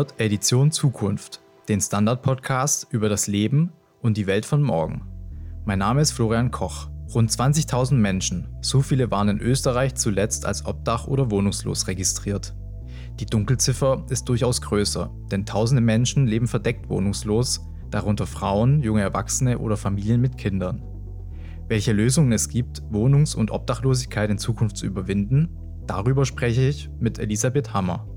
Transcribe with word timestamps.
Hört 0.00 0.18
Edition 0.18 0.70
Zukunft, 0.70 1.42
den 1.68 1.78
Standard-Podcast 1.78 2.86
über 2.90 3.10
das 3.10 3.26
Leben 3.26 3.70
und 4.00 4.16
die 4.16 4.26
Welt 4.26 4.46
von 4.46 4.62
morgen. 4.62 5.02
Mein 5.66 5.80
Name 5.80 6.00
ist 6.00 6.12
Florian 6.12 6.50
Koch. 6.50 6.88
Rund 7.14 7.30
20.000 7.30 7.96
Menschen, 7.96 8.48
so 8.62 8.80
viele 8.80 9.10
waren 9.10 9.28
in 9.28 9.40
Österreich 9.40 9.94
zuletzt 9.96 10.46
als 10.46 10.64
obdach- 10.64 11.06
oder 11.06 11.30
wohnungslos 11.30 11.86
registriert. 11.86 12.54
Die 13.18 13.26
Dunkelziffer 13.26 14.06
ist 14.08 14.26
durchaus 14.30 14.62
größer, 14.62 15.14
denn 15.30 15.44
tausende 15.44 15.82
Menschen 15.82 16.26
leben 16.26 16.48
verdeckt 16.48 16.88
wohnungslos, 16.88 17.60
darunter 17.90 18.26
Frauen, 18.26 18.82
junge 18.82 19.02
Erwachsene 19.02 19.58
oder 19.58 19.76
Familien 19.76 20.22
mit 20.22 20.38
Kindern. 20.38 20.82
Welche 21.68 21.92
Lösungen 21.92 22.32
es 22.32 22.48
gibt, 22.48 22.80
Wohnungs- 22.90 23.34
und 23.34 23.50
Obdachlosigkeit 23.50 24.30
in 24.30 24.38
Zukunft 24.38 24.78
zu 24.78 24.86
überwinden, 24.86 25.58
darüber 25.86 26.24
spreche 26.24 26.66
ich 26.66 26.88
mit 27.00 27.18
Elisabeth 27.18 27.74
Hammer. 27.74 28.09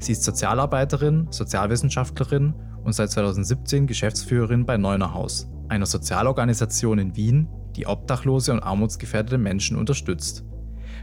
Sie 0.00 0.12
ist 0.12 0.24
Sozialarbeiterin, 0.24 1.28
Sozialwissenschaftlerin 1.30 2.54
und 2.84 2.94
seit 2.94 3.10
2017 3.10 3.86
Geschäftsführerin 3.86 4.64
bei 4.64 4.78
Neunerhaus, 4.78 5.46
einer 5.68 5.84
Sozialorganisation 5.84 6.98
in 6.98 7.16
Wien, 7.16 7.48
die 7.76 7.86
obdachlose 7.86 8.52
und 8.52 8.60
armutsgefährdete 8.60 9.36
Menschen 9.36 9.76
unterstützt. 9.76 10.42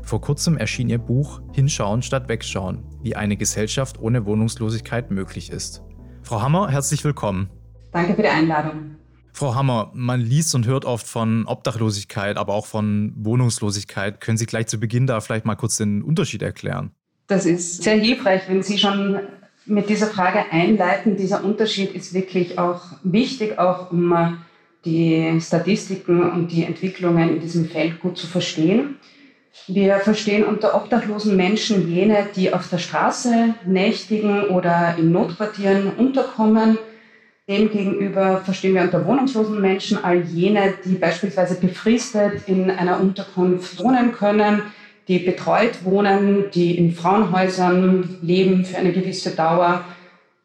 Vor 0.02 0.20
kurzem 0.20 0.58
erschien 0.58 0.90
ihr 0.90 0.98
Buch 0.98 1.42
Hinschauen 1.54 2.02
statt 2.02 2.28
Wegschauen, 2.28 2.86
wie 3.04 3.16
eine 3.16 3.38
Gesellschaft 3.38 4.00
ohne 4.00 4.26
Wohnungslosigkeit 4.26 5.12
möglich 5.12 5.52
ist. 5.52 5.84
Frau 6.24 6.42
Hammer, 6.42 6.70
herzlich 6.72 7.04
willkommen. 7.04 7.52
Danke 7.92 8.16
für 8.16 8.24
die 8.24 8.28
Einladung. 8.30 8.96
Frau 9.32 9.54
Hammer, 9.54 9.92
man 9.94 10.22
liest 10.22 10.56
und 10.56 10.66
hört 10.66 10.86
oft 10.86 11.06
von 11.06 11.46
Obdachlosigkeit, 11.46 12.38
aber 12.38 12.56
auch 12.56 12.66
von 12.66 13.14
Wohnungslosigkeit. 13.16 14.20
Können 14.22 14.40
Sie 14.40 14.48
gleich 14.48 14.66
zu 14.66 14.80
Beginn 14.80 15.06
da 15.06 15.22
vielleicht 15.22 15.46
mal 15.46 15.56
kurz 15.56 15.78
den 15.78 16.02
Unterschied 16.02 16.42
erklären? 16.42 16.94
Das 17.28 17.46
ist 17.46 17.84
sehr 17.84 17.98
hilfreich, 17.98 18.44
wenn 18.48 18.64
Sie 18.64 18.78
schon 18.78 19.20
mit 19.66 19.90
dieser 19.90 20.08
Frage 20.08 20.46
einleiten. 20.52 21.18
Dieser 21.18 21.44
Unterschied 21.44 21.94
ist 21.94 22.14
wirklich 22.14 22.58
auch 22.58 22.82
wichtig, 23.04 23.60
auch 23.60 23.92
um 23.92 24.14
äh, 24.14 24.32
die 24.86 25.40
Statistiken 25.42 26.32
und 26.32 26.52
die 26.52 26.64
Entwicklungen 26.64 27.36
in 27.36 27.42
diesem 27.42 27.68
Feld 27.68 28.00
gut 28.00 28.18
zu 28.18 28.28
verstehen. 28.28 28.96
Wir 29.68 29.98
verstehen 29.98 30.46
unter 30.46 30.76
obdachlosen 30.76 31.36
Menschen 31.36 31.92
jene, 31.92 32.28
die 32.36 32.54
auf 32.54 32.70
der 32.70 32.78
Straße 32.78 33.56
nächtigen 33.66 34.46
oder 34.46 34.96
in 34.98 35.12
Notquartieren 35.12 35.92
unterkommen. 35.98 36.78
Demgegenüber 37.50 38.42
verstehen 38.46 38.76
wir 38.76 38.84
unter 38.84 39.06
wohnungslosen 39.06 39.60
Menschen 39.60 40.02
all 40.04 40.22
jene, 40.22 40.76
die 40.86 40.96
beispielsweise 40.96 41.60
befristet 41.60 42.48
in 42.48 42.70
einer 42.70 43.00
Unterkunft 43.02 43.84
wohnen 43.84 44.14
können, 44.14 44.62
die 45.08 45.20
betreut 45.20 45.86
wohnen, 45.86 46.46
die 46.54 46.78
in 46.78 46.92
Frauenhäusern 46.92 48.18
leben 48.22 48.66
für 48.66 48.78
eine 48.78 48.92
gewisse 48.92 49.32
Dauer, 49.32 49.84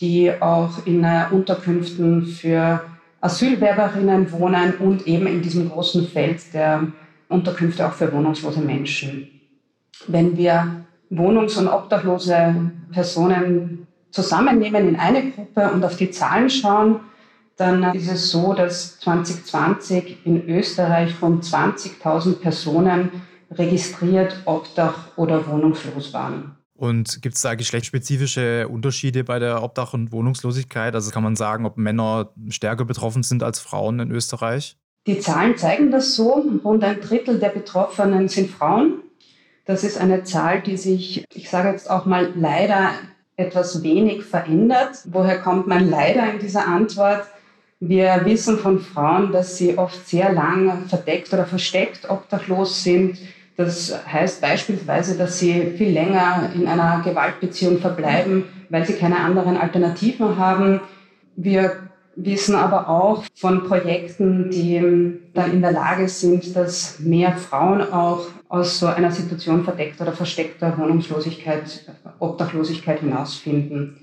die 0.01 0.31
auch 0.41 0.87
in 0.87 1.07
Unterkünften 1.31 2.27
für 2.27 2.81
Asylwerberinnen 3.21 4.31
wohnen 4.33 4.75
und 4.79 5.07
eben 5.07 5.27
in 5.27 5.43
diesem 5.43 5.71
großen 5.71 6.07
Feld 6.09 6.55
der 6.55 6.89
Unterkünfte 7.29 7.87
auch 7.87 7.93
für 7.93 8.13
wohnungslose 8.13 8.61
Menschen. 8.61 9.41
Wenn 10.09 10.37
wir 10.37 10.85
wohnungs- 11.11 11.59
und 11.59 11.69
obdachlose 11.69 12.73
Personen 12.93 13.87
zusammennehmen 14.11 14.89
in 14.89 14.97
eine 14.97 15.31
Gruppe 15.31 15.71
und 15.71 15.85
auf 15.85 15.97
die 15.97 16.11
Zahlen 16.11 16.51
schauen, 16.51 17.01
dann 17.57 17.95
ist 17.95 18.11
es 18.11 18.31
so, 18.31 18.55
dass 18.55 18.99
2020 19.01 20.27
in 20.27 20.49
Österreich 20.49 21.15
rund 21.23 21.45
20.000 21.45 22.41
Personen 22.41 23.11
registriert 23.55 24.43
obdach- 24.45 25.17
oder 25.17 25.47
wohnungslos 25.47 26.13
waren. 26.13 26.57
Und 26.75 27.23
gibt 27.23 27.37
es 27.37 27.43
da 27.43 27.55
geschlechtsspezifische 27.55 28.67
Unterschiede 28.69 29.23
bei 29.23 29.39
der 29.39 29.63
Obdach- 29.63 29.95
und 29.95 30.11
Wohnungslosigkeit? 30.11 30.95
Also 30.95 31.11
kann 31.13 31.23
man 31.23 31.37
sagen, 31.37 31.65
ob 31.65 31.77
Männer 31.77 32.33
stärker 32.49 32.85
betroffen 32.85 33.23
sind 33.23 33.43
als 33.43 33.61
Frauen 33.61 34.01
in 34.01 34.11
Österreich? 34.11 34.77
Die 35.07 35.21
Zahlen 35.21 35.57
zeigen 35.57 35.91
das 35.91 36.17
so. 36.17 36.45
Rund 36.65 36.83
ein 36.83 37.01
Drittel 37.01 37.39
der 37.39 37.51
Betroffenen 37.51 38.29
sind 38.29 38.51
Frauen. 38.51 39.03
Das 39.65 39.85
ist 39.85 39.97
eine 39.97 40.25
Zahl, 40.25 40.61
die 40.63 40.77
sich, 40.77 41.25
ich 41.33 41.51
sage 41.51 41.71
jetzt 41.71 41.89
auch 41.89 42.05
mal 42.05 42.33
leider 42.35 42.91
etwas 43.37 43.83
wenig 43.83 44.25
verändert. 44.25 44.99
Woher 45.05 45.39
kommt 45.41 45.67
man 45.67 45.89
leider 45.89 46.33
in 46.33 46.41
dieser 46.41 46.67
Antwort? 46.67 47.27
Wir 47.79 48.23
wissen 48.25 48.59
von 48.59 48.79
Frauen, 48.79 49.33
dass 49.33 49.57
sie 49.57 49.77
oft 49.79 50.09
sehr 50.09 50.33
lang 50.33 50.87
verdeckt 50.87 51.33
oder 51.33 51.47
versteckt 51.47 52.09
obdachlos 52.09 52.85
sind 52.85 53.19
das 53.57 53.95
heißt 54.07 54.41
beispielsweise, 54.41 55.17
dass 55.17 55.39
sie 55.39 55.75
viel 55.77 55.91
länger 55.91 56.51
in 56.55 56.67
einer 56.67 57.03
Gewaltbeziehung 57.05 57.79
verbleiben, 57.79 58.45
weil 58.71 58.87
sie 58.87 58.95
keine 58.95 59.19
anderen 59.19 59.57
Alternativen 59.57 60.39
haben. 60.39 60.81
Wir 61.37 61.89
wissen 62.17 62.55
aber 62.55 62.89
auch 62.89 63.25
von 63.35 63.65
Projekten, 63.65 64.51
die 64.51 65.21
dann 65.35 65.53
in 65.53 65.63
der 65.63 65.73
Lage 65.73 66.09
sind, 66.09 66.55
dass 66.57 66.99
mehr 66.99 67.33
Frauen 67.37 67.81
auch 67.93 68.27
aus 68.49 68.79
so 68.79 68.87
einer 68.87 69.11
Situation 69.11 69.65
verdeckter 69.65 70.05
oder 70.05 70.13
versteckter 70.13 70.77
Wohnungslosigkeit, 70.77 71.87
Obdachlosigkeit 72.19 73.01
hinausfinden. 73.01 74.02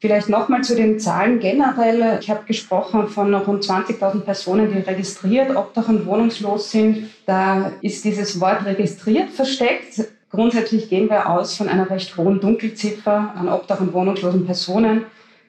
Vielleicht 0.00 0.28
nochmal 0.28 0.62
zu 0.62 0.76
den 0.76 1.00
Zahlen 1.00 1.40
generell. 1.40 2.18
Ich 2.20 2.30
habe 2.30 2.44
gesprochen 2.44 3.08
von 3.08 3.34
rund 3.34 3.64
20.000 3.64 4.20
Personen, 4.20 4.72
die 4.72 4.78
registriert 4.78 5.56
obdach- 5.56 5.88
und 5.88 6.06
wohnungslos 6.06 6.70
sind. 6.70 7.10
Da 7.26 7.72
ist 7.82 8.04
dieses 8.04 8.40
Wort 8.40 8.64
registriert 8.64 9.30
versteckt. 9.30 10.04
Grundsätzlich 10.30 10.88
gehen 10.88 11.10
wir 11.10 11.28
aus 11.28 11.56
von 11.56 11.68
einer 11.68 11.90
recht 11.90 12.16
hohen 12.16 12.38
Dunkelziffer 12.38 13.34
an 13.34 13.48
obdach- 13.48 13.80
und 13.80 13.92
wohnungslosen 13.92 14.46
Personen. 14.46 15.06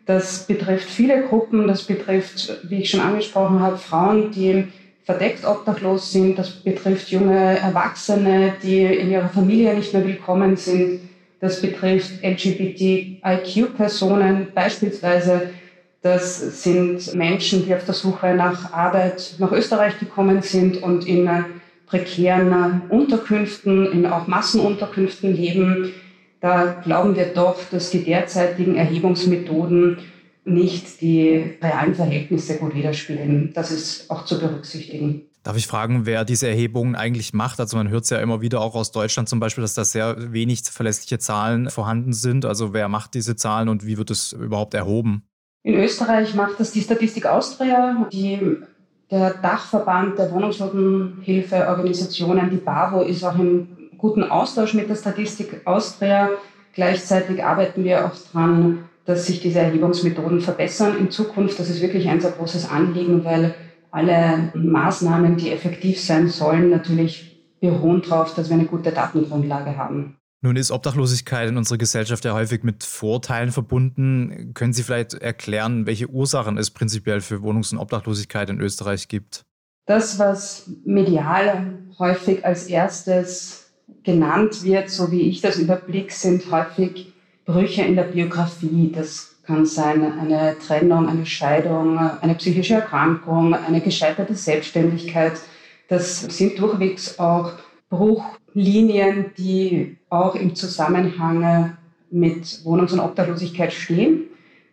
Das 0.07 0.47
betrifft 0.47 0.89
viele 0.89 1.21
Gruppen. 1.27 1.67
Das 1.67 1.83
betrifft, 1.83 2.57
wie 2.67 2.81
ich 2.81 2.89
schon 2.89 3.01
angesprochen 3.01 3.59
habe, 3.59 3.77
Frauen, 3.77 4.31
die 4.31 4.65
verdeckt 5.03 5.45
obdachlos 5.45 6.11
sind. 6.11 6.39
Das 6.39 6.49
betrifft 6.49 7.09
junge 7.09 7.59
Erwachsene, 7.59 8.53
die 8.63 8.83
in 8.83 9.11
ihrer 9.11 9.29
Familie 9.29 9.75
nicht 9.75 9.93
mehr 9.93 10.07
willkommen 10.07 10.57
sind. 10.57 11.01
Das 11.39 11.61
betrifft 11.61 12.23
LGBTIQ-Personen 12.23 14.47
beispielsweise. 14.53 15.51
Das 16.01 16.63
sind 16.63 17.13
Menschen, 17.13 17.65
die 17.65 17.73
auf 17.73 17.85
der 17.85 17.93
Suche 17.93 18.33
nach 18.33 18.73
Arbeit 18.73 19.35
nach 19.37 19.51
Österreich 19.51 19.99
gekommen 19.99 20.41
sind 20.41 20.81
und 20.81 21.05
in 21.07 21.29
prekären 21.85 22.83
Unterkünften, 22.89 23.91
in 23.91 24.05
auch 24.05 24.27
Massenunterkünften 24.27 25.35
leben. 25.35 25.93
Da 26.39 26.81
glauben 26.83 27.15
wir 27.15 27.25
doch, 27.25 27.57
dass 27.71 27.89
die 27.89 28.03
derzeitigen 28.03 28.75
Erhebungsmethoden 28.75 29.97
nicht 30.45 31.01
die 31.01 31.57
realen 31.61 31.95
Verhältnisse 31.95 32.57
gut 32.57 32.75
widerspiegeln. 32.75 33.51
Das 33.53 33.71
ist 33.71 34.09
auch 34.09 34.25
zu 34.25 34.39
berücksichtigen. 34.39 35.28
Darf 35.49 35.57
ich 35.57 35.65
fragen, 35.65 36.05
wer 36.05 36.25
diese 36.25 36.47
Erhebungen 36.47 36.95
eigentlich 36.95 37.33
macht? 37.33 37.59
Also 37.59 37.75
man 37.75 37.89
hört 37.89 38.03
es 38.03 38.11
ja 38.11 38.19
immer 38.19 38.41
wieder 38.41 38.61
auch 38.61 38.75
aus 38.75 38.91
Deutschland 38.91 39.27
zum 39.27 39.39
Beispiel, 39.39 39.63
dass 39.63 39.73
da 39.73 39.83
sehr 39.83 40.31
wenig 40.31 40.61
verlässliche 40.61 41.17
Zahlen 41.17 41.71
vorhanden 41.71 42.13
sind. 42.13 42.45
Also 42.45 42.71
wer 42.71 42.87
macht 42.87 43.15
diese 43.15 43.35
Zahlen 43.35 43.67
und 43.67 43.83
wie 43.83 43.97
wird 43.97 44.11
es 44.11 44.31
überhaupt 44.31 44.75
erhoben? 44.75 45.23
In 45.63 45.73
Österreich 45.73 46.35
macht 46.35 46.59
das 46.59 46.71
die 46.71 46.81
Statistik 46.81 47.25
Austria, 47.25 48.07
die, 48.13 48.57
der 49.09 49.33
Dachverband 49.41 50.19
der 50.19 50.31
Wohnungslosenhilfeorganisationen, 50.31 52.51
die 52.51 52.57
BAVO, 52.57 53.01
ist 53.01 53.23
auch 53.23 53.39
im 53.39 53.89
guten 53.97 54.25
Austausch 54.25 54.75
mit 54.75 54.87
der 54.87 54.97
Statistik 54.97 55.61
Austria. 55.65 56.29
Gleichzeitig 56.75 57.43
arbeiten 57.43 57.83
wir 57.83 58.05
auch 58.05 58.11
daran, 58.31 58.83
dass 59.05 59.25
sich 59.25 59.39
diese 59.39 59.61
Erhebungsmethoden 59.61 60.41
verbessern 60.41 60.95
in 60.99 61.09
Zukunft. 61.09 61.57
Das 61.57 61.71
ist 61.71 61.81
wirklich 61.81 62.07
ein 62.07 62.21
sehr 62.21 62.33
großes 62.33 62.69
Anliegen, 62.69 63.25
weil 63.25 63.55
alle 63.91 64.51
Maßnahmen, 64.53 65.37
die 65.37 65.51
effektiv 65.51 66.01
sein 66.01 66.29
sollen, 66.29 66.69
natürlich 66.69 67.29
beruhen 67.59 68.01
darauf, 68.01 68.35
dass 68.35 68.49
wir 68.49 68.55
eine 68.55 68.65
gute 68.65 68.91
Datengrundlage 68.91 69.77
haben. 69.77 70.17
Nun 70.41 70.55
ist 70.55 70.71
Obdachlosigkeit 70.71 71.49
in 71.49 71.57
unserer 71.57 71.77
Gesellschaft 71.77 72.23
ja 72.23 72.33
häufig 72.33 72.63
mit 72.63 72.85
Vorteilen 72.85 73.51
verbunden. 73.51 74.51
Können 74.53 74.71
Sie 74.71 74.83
vielleicht 74.83 75.13
erklären, 75.15 75.85
welche 75.85 76.09
Ursachen 76.09 76.57
es 76.57 76.71
prinzipiell 76.71 77.19
für 77.19 77.41
Wohnungs- 77.41 77.73
und 77.73 77.77
Obdachlosigkeit 77.77 78.49
in 78.49 78.61
Österreich 78.61 79.09
gibt? 79.09 79.45
Das, 79.85 80.17
was 80.17 80.71
medial 80.85 81.79
häufig 81.97 82.45
als 82.45 82.67
erstes 82.67 83.73
genannt 84.03 84.63
wird, 84.63 84.89
so 84.89 85.11
wie 85.11 85.21
ich 85.21 85.41
das 85.41 85.57
überblick, 85.57 86.11
sind 86.13 86.49
häufig 86.51 87.11
Brüche 87.45 87.81
in 87.81 87.95
der 87.95 88.03
Biografie. 88.03 88.91
Das 88.95 89.28
kann 89.49 89.65
sein 89.65 90.13
eine 90.19 90.55
Trennung, 90.59 91.09
eine 91.09 91.25
Scheidung, 91.25 91.97
eine 91.97 92.35
psychische 92.35 92.75
Erkrankung, 92.75 93.55
eine 93.55 93.81
gescheiterte 93.81 94.35
Selbstständigkeit. 94.35 95.33
Das 95.87 96.21
sind 96.21 96.59
durchwegs 96.59 97.17
auch 97.17 97.53
Bruchlinien, 97.89 99.31
die 99.39 99.97
auch 100.07 100.35
im 100.35 100.53
Zusammenhang 100.53 101.75
mit 102.11 102.63
Wohnungs- 102.63 102.93
und 102.93 102.99
Obdachlosigkeit 102.99 103.73
stehen. 103.73 104.25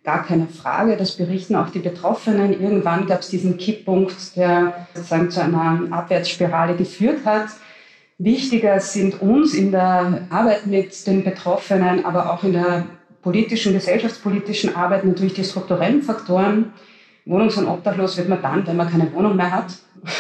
Gar 0.05 0.25
keine 0.25 0.46
Frage, 0.46 0.99
das 0.99 1.17
berichten 1.17 1.56
auch 1.56 1.70
die 1.70 1.79
Betroffenen. 1.79 2.61
Irgendwann 2.61 3.06
gab 3.06 3.20
es 3.20 3.31
diesen 3.31 3.56
Kipppunkt, 3.56 4.37
der 4.37 4.87
sozusagen 4.93 5.31
zu 5.31 5.43
einer 5.43 5.88
Abwärtsspirale 5.90 6.76
geführt 6.76 7.25
hat. 7.25 7.46
Wichtiger 8.19 8.79
sind 8.81 9.22
uns 9.22 9.55
in 9.55 9.72
der 9.72 10.26
Arbeit 10.29 10.67
mit 10.67 11.06
den 11.06 11.25
Betroffenen, 11.25 12.05
aber 12.05 12.31
auch 12.31 12.44
in 12.44 12.52
der 12.52 12.84
politischen, 13.26 13.73
gesellschaftspolitischen 13.73 14.76
Arbeit 14.76 15.05
natürlich 15.05 15.34
die 15.34 15.43
strukturellen 15.43 16.00
Faktoren. 16.00 16.73
Wohnungs- 17.25 17.58
und 17.58 17.67
obdachlos 17.67 18.17
wird 18.17 18.28
man 18.28 18.40
dann, 18.40 18.64
wenn 18.69 18.76
man 18.76 18.88
keine 18.88 19.12
Wohnung 19.12 19.34
mehr 19.34 19.50
hat. 19.50 19.67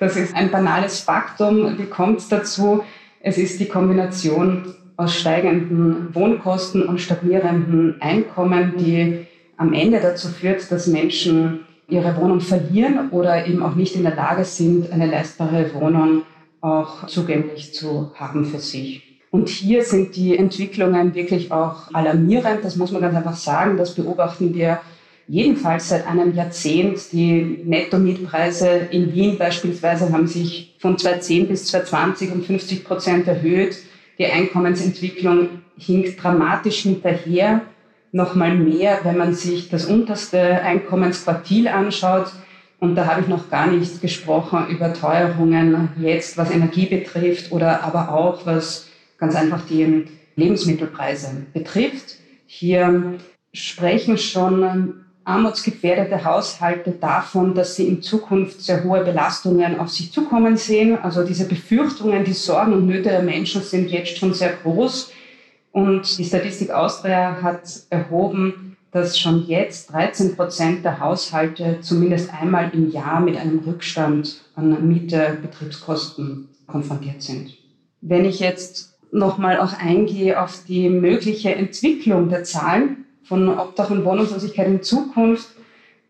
Das 0.00 0.16
ist 0.16 0.34
ein 0.34 0.50
banales 0.50 0.98
Faktum. 0.98 1.78
Wie 1.78 1.84
kommt 1.84 2.18
es 2.18 2.28
dazu? 2.28 2.82
Es 3.20 3.38
ist 3.38 3.60
die 3.60 3.68
Kombination 3.68 4.74
aus 4.96 5.14
steigenden 5.14 6.12
Wohnkosten 6.12 6.82
und 6.82 7.00
stagnierenden 7.00 8.02
Einkommen, 8.02 8.74
die 8.76 9.28
am 9.56 9.72
Ende 9.72 10.00
dazu 10.00 10.26
führt, 10.26 10.68
dass 10.72 10.88
Menschen 10.88 11.60
ihre 11.86 12.16
Wohnung 12.16 12.40
verlieren 12.40 13.10
oder 13.10 13.46
eben 13.46 13.62
auch 13.62 13.76
nicht 13.76 13.94
in 13.94 14.02
der 14.02 14.16
Lage 14.16 14.44
sind, 14.44 14.90
eine 14.90 15.06
leistbare 15.06 15.72
Wohnung 15.74 16.22
auch 16.60 17.06
zugänglich 17.06 17.72
zu 17.72 18.10
haben 18.16 18.44
für 18.44 18.58
sich. 18.58 19.11
Und 19.32 19.48
hier 19.48 19.82
sind 19.82 20.14
die 20.14 20.36
Entwicklungen 20.36 21.14
wirklich 21.14 21.50
auch 21.50 21.92
alarmierend. 21.94 22.62
Das 22.62 22.76
muss 22.76 22.92
man 22.92 23.00
ganz 23.00 23.16
einfach 23.16 23.34
sagen. 23.34 23.78
Das 23.78 23.94
beobachten 23.94 24.54
wir 24.54 24.78
jedenfalls 25.26 25.88
seit 25.88 26.06
einem 26.06 26.34
Jahrzehnt. 26.34 27.00
Die 27.12 27.62
Netto-Mietpreise 27.64 28.68
in 28.90 29.14
Wien 29.14 29.38
beispielsweise 29.38 30.12
haben 30.12 30.26
sich 30.26 30.76
von 30.78 30.98
2010 30.98 31.48
bis 31.48 31.64
2020 31.68 32.30
um 32.30 32.42
50 32.42 32.84
Prozent 32.84 33.26
erhöht. 33.26 33.78
Die 34.18 34.26
Einkommensentwicklung 34.26 35.48
hinkt 35.78 36.22
dramatisch 36.22 36.80
hinterher. 36.82 37.62
Nochmal 38.12 38.54
mehr, 38.54 38.98
wenn 39.02 39.16
man 39.16 39.32
sich 39.32 39.70
das 39.70 39.86
unterste 39.86 40.60
Einkommensquartil 40.60 41.68
anschaut. 41.68 42.30
Und 42.80 42.96
da 42.96 43.06
habe 43.06 43.22
ich 43.22 43.28
noch 43.28 43.48
gar 43.48 43.68
nicht 43.68 44.02
gesprochen 44.02 44.66
über 44.68 44.92
Teuerungen 44.92 45.88
jetzt, 45.98 46.36
was 46.36 46.50
Energie 46.50 46.84
betrifft 46.84 47.50
oder 47.50 47.82
aber 47.82 48.12
auch 48.12 48.44
was 48.44 48.91
ganz 49.22 49.36
einfach 49.36 49.64
die 49.66 50.06
Lebensmittelpreise 50.34 51.46
betrifft. 51.52 52.16
Hier 52.46 53.18
sprechen 53.52 54.18
schon 54.18 54.94
armutsgefährdete 55.22 56.24
Haushalte 56.24 56.90
davon, 56.90 57.54
dass 57.54 57.76
sie 57.76 57.86
in 57.86 58.02
Zukunft 58.02 58.60
sehr 58.60 58.82
hohe 58.82 59.04
Belastungen 59.04 59.78
auf 59.78 59.90
sich 59.90 60.10
zukommen 60.10 60.56
sehen. 60.56 60.98
Also 60.98 61.22
diese 61.22 61.46
Befürchtungen, 61.46 62.24
die 62.24 62.32
Sorgen 62.32 62.72
und 62.72 62.86
Nöte 62.86 63.10
der 63.10 63.22
Menschen 63.22 63.62
sind 63.62 63.92
jetzt 63.92 64.18
schon 64.18 64.34
sehr 64.34 64.54
groß. 64.54 65.12
Und 65.70 66.18
die 66.18 66.24
Statistik 66.24 66.72
Austria 66.72 67.40
hat 67.42 67.62
erhoben, 67.90 68.76
dass 68.90 69.16
schon 69.16 69.46
jetzt 69.46 69.92
13 69.92 70.34
Prozent 70.34 70.84
der 70.84 70.98
Haushalte 70.98 71.78
zumindest 71.80 72.34
einmal 72.34 72.72
im 72.74 72.90
Jahr 72.90 73.20
mit 73.20 73.36
einem 73.36 73.60
Rückstand 73.60 74.40
an 74.56 74.88
Miete, 74.88 75.38
Betriebskosten 75.40 76.48
konfrontiert 76.66 77.22
sind. 77.22 77.56
Wenn 78.00 78.24
ich 78.24 78.40
jetzt 78.40 78.91
nochmal 79.12 79.60
auch 79.60 79.78
eingehe 79.78 80.42
auf 80.42 80.64
die 80.66 80.88
mögliche 80.88 81.54
Entwicklung 81.54 82.28
der 82.28 82.44
Zahlen, 82.44 83.04
von 83.24 83.48
Obdach 83.48 83.90
und 83.90 84.04
Wohnungslosigkeit 84.04 84.66
in 84.66 84.82
Zukunft, 84.82 85.48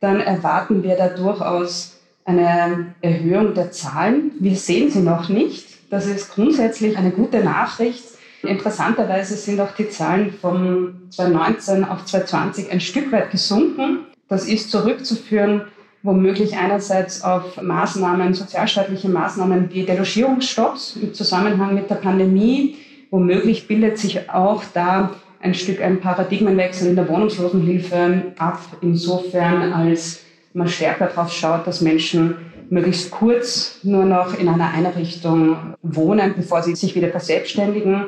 dann 0.00 0.20
erwarten 0.20 0.82
wir 0.82 0.96
da 0.96 1.08
durchaus 1.08 2.00
eine 2.24 2.94
Erhöhung 3.00 3.54
der 3.54 3.70
Zahlen. 3.70 4.32
Wir 4.40 4.56
sehen 4.56 4.90
sie 4.90 5.02
noch 5.02 5.28
nicht. 5.28 5.66
Das 5.90 6.06
ist 6.06 6.32
grundsätzlich 6.32 6.96
eine 6.96 7.10
gute 7.10 7.44
Nachricht. 7.44 8.02
Interessanterweise 8.42 9.36
sind 9.36 9.60
auch 9.60 9.72
die 9.72 9.90
Zahlen 9.90 10.32
von 10.32 11.02
2019 11.10 11.84
auf 11.84 12.04
2020 12.06 12.72
ein 12.72 12.80
Stück 12.80 13.12
weit 13.12 13.30
gesunken. 13.30 14.06
Das 14.28 14.46
ist 14.48 14.70
zurückzuführen 14.70 15.62
womöglich 16.02 16.56
einerseits 16.56 17.22
auf 17.22 17.60
Maßnahmen, 17.62 18.34
sozialstaatliche 18.34 19.08
Maßnahmen 19.08 19.72
wie 19.72 19.84
Delogierungsstopps 19.84 20.96
im 20.96 21.14
Zusammenhang 21.14 21.74
mit 21.74 21.88
der 21.88 21.96
Pandemie. 21.96 22.76
Womöglich 23.12 23.68
bildet 23.68 23.98
sich 23.98 24.30
auch 24.30 24.64
da 24.72 25.10
ein 25.38 25.52
Stück 25.52 25.82
ein 25.82 26.00
Paradigmenwechsel 26.00 26.88
in 26.88 26.96
der 26.96 27.06
Wohnungslosenhilfe 27.10 28.32
ab, 28.38 28.58
insofern 28.80 29.74
als 29.74 30.20
man 30.54 30.66
stärker 30.66 31.08
darauf 31.08 31.30
schaut, 31.30 31.66
dass 31.66 31.82
Menschen 31.82 32.36
möglichst 32.70 33.10
kurz 33.10 33.80
nur 33.82 34.06
noch 34.06 34.38
in 34.38 34.48
einer 34.48 34.70
Einrichtung 34.72 35.74
wohnen, 35.82 36.32
bevor 36.34 36.62
sie 36.62 36.74
sich 36.74 36.94
wieder 36.94 37.10
verselbstständigen. 37.10 38.06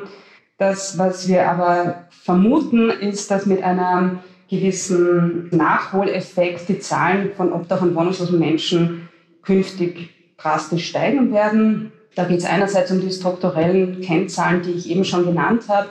Das, 0.57 0.97
was 0.97 1.27
wir 1.27 1.51
aber 1.51 2.07
vermuten, 2.09 2.89
ist, 2.89 3.29
dass 3.29 3.45
mit 3.45 3.61
einem 3.61 4.21
gewissen 4.49 5.49
Nachholeffekt 5.51 6.67
die 6.67 6.79
Zahlen 6.79 7.31
von 7.37 7.53
Obdach- 7.53 7.83
und 7.83 7.93
wohnungslosen 7.93 8.39
Menschen 8.39 9.07
künftig 9.43 10.09
drastisch 10.37 10.89
steigen 10.89 11.31
werden. 11.31 11.91
Da 12.15 12.23
geht 12.23 12.39
es 12.39 12.45
einerseits 12.45 12.91
um 12.91 13.01
die 13.01 13.11
strukturellen 13.11 14.01
Kennzahlen, 14.01 14.61
die 14.61 14.71
ich 14.71 14.89
eben 14.89 15.03
schon 15.03 15.25
genannt 15.25 15.63
habe. 15.67 15.89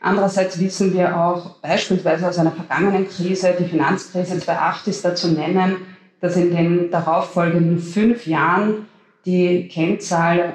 Andererseits 0.00 0.58
wissen 0.58 0.92
wir 0.94 1.16
auch 1.16 1.58
beispielsweise 1.60 2.28
aus 2.28 2.38
einer 2.38 2.52
vergangenen 2.52 3.08
Krise, 3.08 3.54
die 3.58 3.64
Finanzkrise 3.64 4.38
2008 4.38 4.88
ist 4.88 5.04
da 5.04 5.14
zu 5.14 5.28
nennen, 5.28 5.76
dass 6.20 6.36
in 6.36 6.54
den 6.54 6.90
darauffolgenden 6.90 7.78
fünf 7.78 8.26
Jahren 8.26 8.86
die 9.24 9.68
Kennzahl 9.68 10.54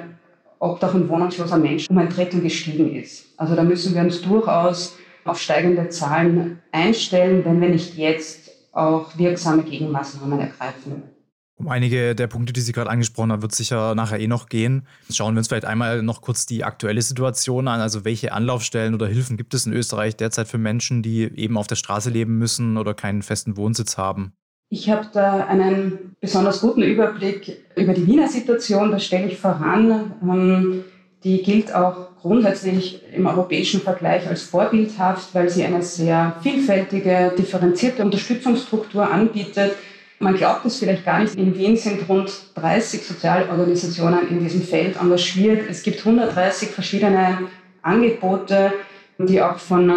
Obdach- 0.58 0.94
und 0.94 1.08
wohnungsloser 1.08 1.58
Menschen 1.58 1.90
um 1.90 1.98
ein 1.98 2.08
Drittel 2.08 2.40
gestiegen 2.40 2.94
ist. 2.94 3.26
Also 3.36 3.54
da 3.54 3.62
müssen 3.62 3.94
wir 3.94 4.02
uns 4.02 4.22
durchaus 4.22 4.96
auf 5.24 5.40
steigende 5.40 5.88
Zahlen 5.88 6.60
einstellen, 6.72 7.44
wenn 7.44 7.60
wir 7.60 7.68
nicht 7.68 7.96
jetzt 7.96 8.50
auch 8.72 9.16
wirksame 9.16 9.62
Gegenmaßnahmen 9.62 10.40
ergreifen. 10.40 11.15
Um 11.58 11.68
einige 11.68 12.14
der 12.14 12.26
Punkte, 12.26 12.52
die 12.52 12.60
Sie 12.60 12.72
gerade 12.72 12.90
angesprochen 12.90 13.32
haben, 13.32 13.40
wird 13.40 13.54
sicher 13.54 13.94
nachher 13.94 14.20
eh 14.20 14.26
noch 14.26 14.50
gehen. 14.50 14.86
Schauen 15.10 15.34
wir 15.34 15.38
uns 15.38 15.48
vielleicht 15.48 15.64
einmal 15.64 16.02
noch 16.02 16.20
kurz 16.20 16.44
die 16.44 16.64
aktuelle 16.64 17.00
Situation 17.00 17.66
an. 17.66 17.80
Also 17.80 18.04
welche 18.04 18.32
Anlaufstellen 18.32 18.94
oder 18.94 19.06
Hilfen 19.06 19.38
gibt 19.38 19.54
es 19.54 19.64
in 19.64 19.72
Österreich 19.72 20.16
derzeit 20.16 20.48
für 20.48 20.58
Menschen, 20.58 21.02
die 21.02 21.22
eben 21.22 21.56
auf 21.56 21.66
der 21.66 21.76
Straße 21.76 22.10
leben 22.10 22.38
müssen 22.38 22.76
oder 22.76 22.92
keinen 22.92 23.22
festen 23.22 23.56
Wohnsitz 23.56 23.96
haben? 23.96 24.32
Ich 24.68 24.90
habe 24.90 25.08
da 25.12 25.46
einen 25.46 26.16
besonders 26.20 26.60
guten 26.60 26.82
Überblick 26.82 27.56
über 27.74 27.94
die 27.94 28.06
Wiener 28.06 28.28
Situation. 28.28 28.90
Das 28.90 29.04
stelle 29.06 29.28
ich 29.28 29.38
voran. 29.38 30.12
Ähm, 30.22 30.84
die 31.24 31.42
gilt 31.42 31.74
auch 31.74 32.16
grundsätzlich 32.20 33.00
im 33.14 33.26
europäischen 33.26 33.80
Vergleich 33.80 34.28
als 34.28 34.42
vorbildhaft, 34.42 35.34
weil 35.34 35.48
sie 35.48 35.64
eine 35.64 35.82
sehr 35.82 36.36
vielfältige, 36.42 37.32
differenzierte 37.38 38.02
Unterstützungsstruktur 38.02 39.10
anbietet 39.10 39.72
man 40.18 40.34
glaubt 40.34 40.64
es 40.64 40.78
vielleicht 40.78 41.04
gar 41.04 41.20
nicht. 41.20 41.34
In 41.34 41.56
Wien 41.56 41.76
sind 41.76 42.08
rund 42.08 42.32
30 42.54 43.02
Sozialorganisationen 43.02 44.28
in 44.28 44.40
diesem 44.40 44.62
Feld 44.62 44.96
engagiert. 45.00 45.68
Es 45.68 45.82
gibt 45.82 45.98
130 45.98 46.70
verschiedene 46.70 47.38
Angebote, 47.82 48.72
die 49.18 49.40
auch 49.40 49.58
von 49.58 49.92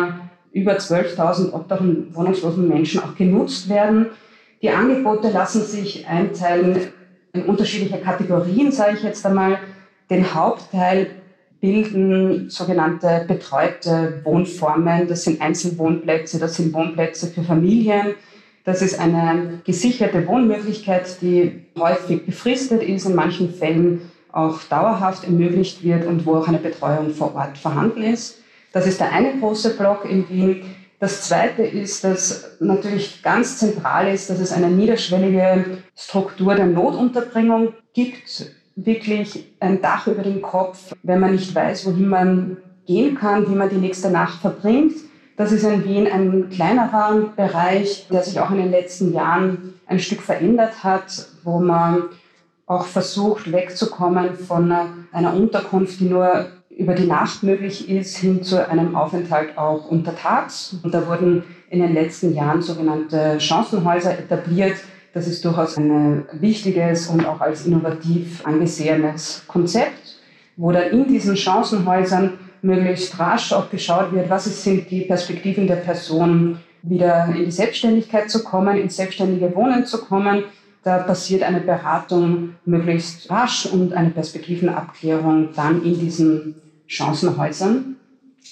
über 0.51 0.73
12.000 0.77 1.53
Obdach- 1.53 1.79
und 1.79 2.15
wohnungslosen 2.15 2.67
Menschen 2.67 3.01
auch 3.01 3.15
genutzt 3.15 3.69
werden. 3.69 4.07
Die 4.61 4.69
Angebote 4.69 5.29
lassen 5.29 5.63
sich 5.63 6.07
einteilen 6.07 6.89
in 7.33 7.43
unterschiedliche 7.43 7.99
Kategorien, 7.99 8.71
sage 8.71 8.97
ich 8.97 9.03
jetzt 9.03 9.25
einmal. 9.25 9.59
Den 10.09 10.33
Hauptteil 10.33 11.11
bilden 11.61 12.49
sogenannte 12.49 13.25
betreute 13.27 14.21
Wohnformen. 14.23 15.07
Das 15.07 15.23
sind 15.23 15.41
Einzelwohnplätze, 15.41 16.39
das 16.39 16.55
sind 16.55 16.73
Wohnplätze 16.73 17.27
für 17.27 17.43
Familien, 17.43 18.15
das 18.65 18.81
ist 18.81 18.99
eine 18.99 19.61
gesicherte 19.65 20.27
Wohnmöglichkeit, 20.27 21.21
die 21.21 21.65
häufig 21.77 22.25
befristet 22.25 22.83
ist, 22.83 23.05
in 23.05 23.15
manchen 23.15 23.53
Fällen 23.53 24.01
auch 24.31 24.61
dauerhaft 24.63 25.23
ermöglicht 25.23 25.83
wird 25.83 26.05
und 26.05 26.25
wo 26.25 26.35
auch 26.35 26.47
eine 26.47 26.59
Betreuung 26.59 27.11
vor 27.11 27.35
Ort 27.35 27.57
vorhanden 27.57 28.03
ist. 28.03 28.41
Das 28.71 28.85
ist 28.85 28.99
der 28.99 29.11
eine 29.11 29.39
große 29.39 29.75
Block 29.75 30.05
in 30.05 30.29
Wien. 30.29 30.61
Das 30.99 31.23
zweite 31.23 31.63
ist, 31.63 32.03
dass 32.03 32.57
natürlich 32.59 33.23
ganz 33.23 33.57
zentral 33.57 34.13
ist, 34.13 34.29
dass 34.29 34.39
es 34.39 34.51
eine 34.51 34.69
niederschwellige 34.69 35.79
Struktur 35.95 36.55
der 36.55 36.65
Notunterbringung 36.65 37.73
gibt. 37.93 38.51
Wirklich 38.75 39.53
ein 39.59 39.81
Dach 39.81 40.07
über 40.07 40.21
dem 40.21 40.41
Kopf, 40.41 40.93
wenn 41.03 41.19
man 41.19 41.31
nicht 41.31 41.55
weiß, 41.55 41.85
wohin 41.85 42.07
man 42.07 42.57
gehen 42.85 43.15
kann, 43.15 43.49
wie 43.49 43.55
man 43.55 43.69
die 43.69 43.77
nächste 43.77 44.09
Nacht 44.09 44.41
verbringt. 44.41 44.93
Das 45.39 45.53
ist 45.53 45.63
in 45.63 45.85
Wien 45.85 46.05
ein 46.05 46.49
kleinerer 46.49 47.31
Bereich, 47.37 48.07
der 48.11 48.23
sich 48.23 48.41
auch 48.41 48.51
in 48.51 48.57
den 48.57 48.71
letzten 48.71 49.13
Jahren 49.13 49.75
ein 49.87 49.99
Stück 49.99 50.21
verändert 50.21 50.83
hat, 50.83 51.27
wo 51.45 51.61
man 51.61 52.09
auch 52.65 52.83
versucht, 52.83 53.49
wegzukommen 53.49 54.33
von 54.35 54.69
einer 55.13 55.33
Unterkunft, 55.33 56.01
die 56.01 56.09
nur 56.09 56.47
über 56.69 56.93
die 56.93 57.07
Nacht 57.07 57.41
möglich 57.43 57.89
ist, 57.89 58.17
hin 58.17 58.43
zu 58.43 58.67
einem 58.67 58.97
Aufenthalt 58.97 59.57
auch 59.57 59.89
untertags. 59.89 60.75
Und 60.83 60.93
da 60.93 61.07
wurden 61.07 61.45
in 61.69 61.79
den 61.79 61.93
letzten 61.93 62.35
Jahren 62.35 62.61
sogenannte 62.61 63.39
Chancenhäuser 63.39 64.19
etabliert. 64.19 64.75
Das 65.13 65.25
ist 65.25 65.45
durchaus 65.45 65.77
ein 65.77 66.25
wichtiges 66.33 67.07
und 67.07 67.25
auch 67.25 67.39
als 67.39 67.65
innovativ 67.65 68.45
angesehenes 68.45 69.45
Konzept, 69.47 70.19
wo 70.57 70.73
dann 70.73 70.91
in 70.91 71.07
diesen 71.07 71.37
Chancenhäusern 71.37 72.37
möglichst 72.61 73.19
rasch 73.19 73.53
auch 73.53 73.69
geschaut 73.69 74.11
wird, 74.11 74.29
was 74.29 74.45
sind 74.63 74.89
die 74.91 75.01
Perspektiven 75.01 75.67
der 75.67 75.77
Person, 75.77 76.59
wieder 76.81 77.27
in 77.35 77.45
die 77.45 77.51
Selbstständigkeit 77.51 78.29
zu 78.29 78.43
kommen, 78.43 78.77
ins 78.77 78.95
selbstständige 78.95 79.53
Wohnen 79.55 79.85
zu 79.85 79.99
kommen. 80.05 80.45
Da 80.83 80.99
passiert 80.99 81.43
eine 81.43 81.59
Beratung 81.59 82.55
möglichst 82.65 83.29
rasch 83.29 83.65
und 83.65 83.93
eine 83.93 84.11
Perspektivenabklärung 84.11 85.49
dann 85.55 85.83
in 85.83 85.99
diesen 85.99 86.55
Chancenhäusern. 86.87 87.97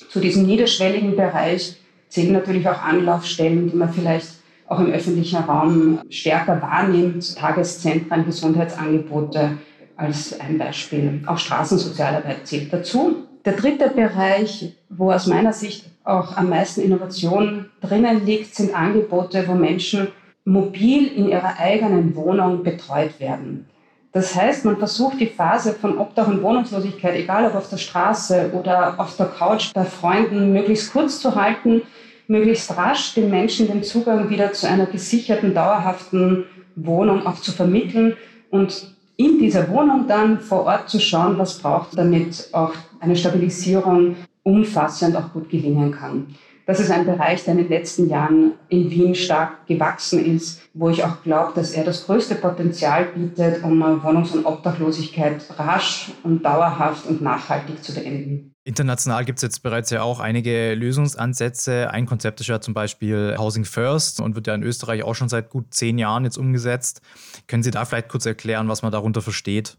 Zu 0.09 0.19
diesem 0.19 0.45
niederschwelligen 0.45 1.15
Bereich 1.15 1.77
zählen 2.09 2.33
natürlich 2.33 2.67
auch 2.67 2.83
Anlaufstellen, 2.83 3.69
die 3.69 3.75
man 3.75 3.93
vielleicht 3.93 4.29
auch 4.67 4.79
im 4.79 4.91
öffentlichen 4.91 5.39
Raum 5.39 5.99
stärker 6.09 6.61
wahrnimmt, 6.61 7.35
Tageszentren, 7.37 8.25
Gesundheitsangebote 8.25 9.57
als 9.95 10.37
ein 10.39 10.57
Beispiel. 10.57 11.23
Auch 11.25 11.37
Straßensozialarbeit 11.37 12.45
zählt 12.45 12.71
dazu. 12.71 13.26
Der 13.47 13.55
dritte 13.55 13.87
Bereich, 13.87 14.73
wo 14.89 15.09
aus 15.09 15.25
meiner 15.25 15.53
Sicht 15.53 15.85
auch 16.03 16.35
am 16.35 16.49
meisten 16.49 16.81
Innovation 16.81 17.67
drinnen 17.79 18.25
liegt, 18.25 18.53
sind 18.53 18.75
Angebote, 18.75 19.47
wo 19.47 19.53
Menschen 19.53 20.09
mobil 20.43 21.07
in 21.07 21.29
ihrer 21.29 21.57
eigenen 21.57 22.13
Wohnung 22.17 22.61
betreut 22.61 23.21
werden. 23.21 23.69
Das 24.11 24.35
heißt, 24.35 24.65
man 24.65 24.75
versucht 24.75 25.21
die 25.21 25.27
Phase 25.27 25.71
von 25.71 25.97
Obdach 25.97 26.27
und 26.27 26.43
Wohnungslosigkeit, 26.43 27.15
egal 27.15 27.45
ob 27.45 27.55
auf 27.55 27.69
der 27.69 27.77
Straße 27.77 28.51
oder 28.51 28.99
auf 28.99 29.15
der 29.15 29.27
Couch 29.27 29.71
bei 29.73 29.85
Freunden, 29.85 30.51
möglichst 30.51 30.91
kurz 30.91 31.21
zu 31.21 31.33
halten, 31.35 31.83
möglichst 32.27 32.75
rasch 32.75 33.13
den 33.13 33.29
Menschen 33.29 33.67
den 33.67 33.81
Zugang 33.81 34.29
wieder 34.29 34.51
zu 34.51 34.67
einer 34.67 34.87
gesicherten, 34.87 35.53
dauerhaften 35.53 36.43
Wohnung 36.75 37.25
auch 37.25 37.39
zu 37.39 37.53
vermitteln 37.53 38.17
und 38.49 38.93
in 39.15 39.39
dieser 39.39 39.69
Wohnung 39.69 40.05
dann 40.05 40.41
vor 40.41 40.65
Ort 40.65 40.89
zu 40.89 40.99
schauen, 40.99 41.39
was 41.39 41.59
braucht, 41.59 41.97
damit 41.97 42.49
auch 42.51 42.73
eine 42.99 43.15
Stabilisierung 43.15 44.15
umfassend 44.43 45.15
auch 45.15 45.33
gut 45.33 45.49
gelingen 45.49 45.91
kann. 45.91 46.27
Das 46.67 46.81
ist 46.81 46.91
ein 46.91 47.05
Bereich, 47.05 47.45
der 47.45 47.53
in 47.53 47.59
den 47.59 47.69
letzten 47.69 48.09
Jahren 48.09 48.51
in 48.67 48.91
Wien 48.91 49.15
stark 49.15 49.65
gewachsen 49.67 50.23
ist, 50.25 50.61
wo 50.73 50.89
ich 50.89 51.01
auch 51.01 51.23
glaube, 51.23 51.53
dass 51.55 51.71
er 51.71 51.85
das 51.85 52.05
größte 52.05 52.35
Potenzial 52.35 53.05
bietet, 53.05 53.63
um 53.63 53.81
Wohnungs- 54.03 54.33
und 54.33 54.45
Obdachlosigkeit 54.45 55.45
rasch 55.57 56.11
und 56.23 56.43
dauerhaft 56.43 57.05
und 57.05 57.21
nachhaltig 57.21 57.81
zu 57.81 57.93
beenden. 57.93 58.51
International 58.65 59.23
gibt 59.23 59.37
es 59.37 59.43
jetzt 59.43 59.63
bereits 59.63 59.91
ja 59.91 60.01
auch 60.01 60.19
einige 60.19 60.73
Lösungsansätze. 60.73 61.89
Ein 61.89 62.05
Konzept 62.05 62.41
ist 62.41 62.47
ja 62.47 62.59
zum 62.59 62.73
Beispiel 62.73 63.37
Housing 63.37 63.63
First 63.63 64.19
und 64.19 64.35
wird 64.35 64.47
ja 64.47 64.53
in 64.53 64.63
Österreich 64.63 65.03
auch 65.03 65.15
schon 65.15 65.29
seit 65.29 65.49
gut 65.49 65.73
zehn 65.73 65.97
Jahren 65.97 66.25
jetzt 66.25 66.37
umgesetzt. 66.37 66.99
Können 67.47 67.63
Sie 67.63 67.71
da 67.71 67.85
vielleicht 67.85 68.09
kurz 68.09 68.25
erklären, 68.25 68.67
was 68.67 68.81
man 68.81 68.91
darunter 68.91 69.21
versteht? 69.21 69.77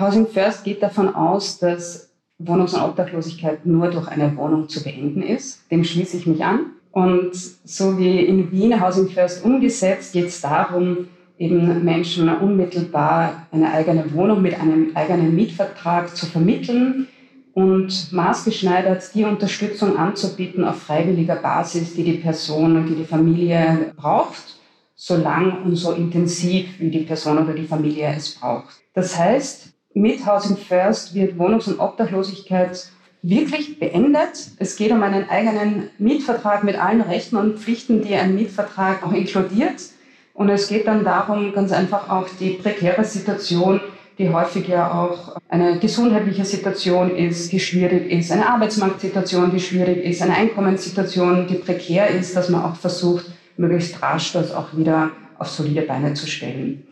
Housing 0.00 0.26
First 0.26 0.64
geht 0.64 0.82
davon 0.82 1.14
aus, 1.14 1.60
dass 1.60 2.13
Wohnungs- 2.38 2.74
und 2.74 2.82
Obdachlosigkeit 2.82 3.64
nur 3.64 3.90
durch 3.90 4.08
eine 4.08 4.36
Wohnung 4.36 4.68
zu 4.68 4.82
beenden 4.82 5.22
ist. 5.22 5.70
Dem 5.70 5.84
schließe 5.84 6.16
ich 6.16 6.26
mich 6.26 6.44
an. 6.44 6.72
Und 6.90 7.34
so 7.34 7.98
wie 7.98 8.20
in 8.20 8.52
Wien 8.52 8.80
Housing 8.80 9.08
First 9.08 9.44
umgesetzt, 9.44 10.12
geht 10.12 10.26
es 10.26 10.40
darum, 10.40 11.08
eben 11.38 11.84
Menschen 11.84 12.28
unmittelbar 12.28 13.46
eine 13.50 13.72
eigene 13.72 14.12
Wohnung 14.12 14.42
mit 14.42 14.58
einem 14.58 14.92
eigenen 14.94 15.34
Mietvertrag 15.34 16.16
zu 16.16 16.26
vermitteln 16.26 17.08
und 17.52 18.12
maßgeschneidert 18.12 19.14
die 19.14 19.24
Unterstützung 19.24 19.96
anzubieten 19.96 20.64
auf 20.64 20.82
freiwilliger 20.82 21.36
Basis, 21.36 21.94
die 21.94 22.04
die 22.04 22.18
Person 22.18 22.76
und 22.76 22.86
die 22.88 22.96
die 22.96 23.04
Familie 23.04 23.92
braucht, 23.96 24.58
so 24.94 25.16
lang 25.16 25.62
und 25.64 25.76
so 25.76 25.92
intensiv, 25.92 26.78
wie 26.78 26.90
die 26.90 27.00
Person 27.00 27.38
oder 27.38 27.54
die 27.54 27.66
Familie 27.66 28.12
es 28.16 28.34
braucht. 28.34 28.74
Das 28.92 29.18
heißt, 29.18 29.73
mit 29.94 30.26
Housing 30.26 30.56
First 30.56 31.14
wird 31.14 31.38
Wohnungs- 31.38 31.68
und 31.68 31.78
Obdachlosigkeit 31.78 32.88
wirklich 33.22 33.78
beendet. 33.78 34.50
Es 34.58 34.76
geht 34.76 34.90
um 34.90 35.02
einen 35.02 35.30
eigenen 35.30 35.88
Mietvertrag 35.98 36.62
mit 36.62 36.76
allen 36.76 37.00
Rechten 37.00 37.36
und 37.36 37.58
Pflichten, 37.58 38.02
die 38.02 38.14
ein 38.14 38.34
Mietvertrag 38.34 39.06
auch 39.06 39.12
inkludiert. 39.12 39.80
Und 40.34 40.50
es 40.50 40.68
geht 40.68 40.86
dann 40.86 41.04
darum, 41.04 41.52
ganz 41.54 41.72
einfach 41.72 42.10
auch 42.10 42.28
die 42.38 42.50
prekäre 42.50 43.04
Situation, 43.04 43.80
die 44.18 44.30
häufig 44.30 44.68
ja 44.68 44.92
auch 44.92 45.36
eine 45.48 45.78
gesundheitliche 45.78 46.44
Situation 46.44 47.16
ist, 47.16 47.52
die 47.52 47.60
schwierig 47.60 48.10
ist, 48.10 48.30
eine 48.30 48.48
Arbeitsmarktsituation, 48.48 49.50
die 49.52 49.60
schwierig 49.60 50.04
ist, 50.04 50.22
eine 50.22 50.34
Einkommenssituation, 50.34 51.46
die 51.46 51.54
prekär 51.54 52.08
ist, 52.08 52.36
dass 52.36 52.48
man 52.48 52.64
auch 52.64 52.76
versucht, 52.76 53.26
möglichst 53.56 54.02
rasch 54.02 54.32
das 54.32 54.52
auch 54.52 54.76
wieder 54.76 55.10
auf 55.38 55.48
solide 55.48 55.82
Beine 55.82 56.14
zu 56.14 56.26
stellen. 56.26 56.86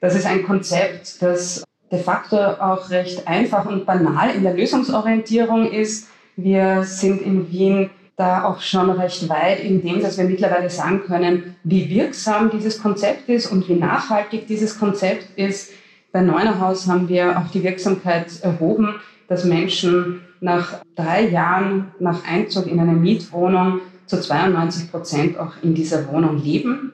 Das 0.00 0.14
ist 0.14 0.26
ein 0.26 0.44
Konzept, 0.44 1.22
das 1.22 1.64
de 1.90 1.98
facto 1.98 2.36
auch 2.36 2.90
recht 2.90 3.26
einfach 3.26 3.66
und 3.66 3.86
banal 3.86 4.30
in 4.30 4.42
der 4.42 4.54
Lösungsorientierung 4.54 5.70
ist. 5.70 6.08
Wir 6.36 6.84
sind 6.84 7.22
in 7.22 7.50
Wien 7.50 7.90
da 8.16 8.44
auch 8.44 8.60
schon 8.60 8.90
recht 8.90 9.28
weit 9.28 9.60
in 9.60 9.80
dem, 9.80 10.00
dass 10.00 10.18
wir 10.18 10.24
mittlerweile 10.24 10.68
sagen 10.68 11.02
können, 11.06 11.56
wie 11.62 11.88
wirksam 11.88 12.50
dieses 12.50 12.82
Konzept 12.82 13.28
ist 13.28 13.50
und 13.50 13.68
wie 13.68 13.76
nachhaltig 13.76 14.46
dieses 14.48 14.78
Konzept 14.78 15.38
ist. 15.38 15.70
Bei 16.12 16.20
Neunerhaus 16.20 16.88
haben 16.88 17.08
wir 17.08 17.38
auch 17.38 17.50
die 17.52 17.62
Wirksamkeit 17.62 18.26
erhoben, 18.42 18.96
dass 19.28 19.44
Menschen 19.44 20.22
nach 20.40 20.80
drei 20.96 21.28
Jahren 21.28 21.92
nach 22.00 22.24
Einzug 22.28 22.66
in 22.66 22.80
eine 22.80 22.92
Mietwohnung 22.92 23.80
zu 24.06 24.20
92 24.20 24.90
Prozent 24.90 25.38
auch 25.38 25.52
in 25.62 25.74
dieser 25.74 26.10
Wohnung 26.12 26.42
leben. 26.42 26.92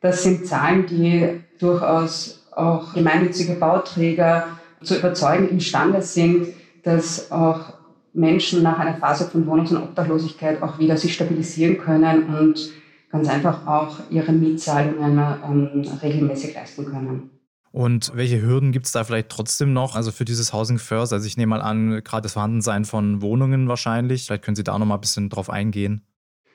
Das 0.00 0.22
sind 0.22 0.46
Zahlen, 0.46 0.86
die 0.86 1.40
durchaus 1.60 2.45
auch 2.56 2.94
gemeinnützige 2.94 3.54
Bauträger 3.54 4.48
zu 4.82 4.96
überzeugen 4.96 5.48
imstande 5.48 6.02
sind, 6.02 6.48
dass 6.82 7.30
auch 7.30 7.74
Menschen 8.12 8.62
nach 8.62 8.78
einer 8.78 8.96
Phase 8.96 9.28
von 9.28 9.46
Wohnungs- 9.46 9.70
und 9.70 9.82
Obdachlosigkeit 9.82 10.62
auch 10.62 10.78
wieder 10.78 10.96
sich 10.96 11.14
stabilisieren 11.14 11.78
können 11.78 12.24
und 12.24 12.70
ganz 13.10 13.28
einfach 13.28 13.66
auch 13.66 13.98
ihre 14.10 14.32
Mietzahlungen 14.32 15.18
ähm, 15.18 15.84
regelmäßig 16.02 16.54
leisten 16.54 16.86
können. 16.86 17.30
Und 17.72 18.12
welche 18.14 18.40
Hürden 18.40 18.72
gibt 18.72 18.86
es 18.86 18.92
da 18.92 19.04
vielleicht 19.04 19.28
trotzdem 19.28 19.74
noch? 19.74 19.96
Also 19.96 20.10
für 20.10 20.24
dieses 20.24 20.54
Housing 20.54 20.78
First, 20.78 21.12
also 21.12 21.26
ich 21.26 21.36
nehme 21.36 21.50
mal 21.50 21.60
an, 21.60 22.02
gerade 22.02 22.22
das 22.22 22.32
Vorhandensein 22.32 22.86
von 22.86 23.20
Wohnungen 23.20 23.68
wahrscheinlich. 23.68 24.24
Vielleicht 24.24 24.44
können 24.44 24.56
Sie 24.56 24.64
da 24.64 24.78
noch 24.78 24.86
mal 24.86 24.94
ein 24.94 25.00
bisschen 25.02 25.28
drauf 25.28 25.50
eingehen. 25.50 26.02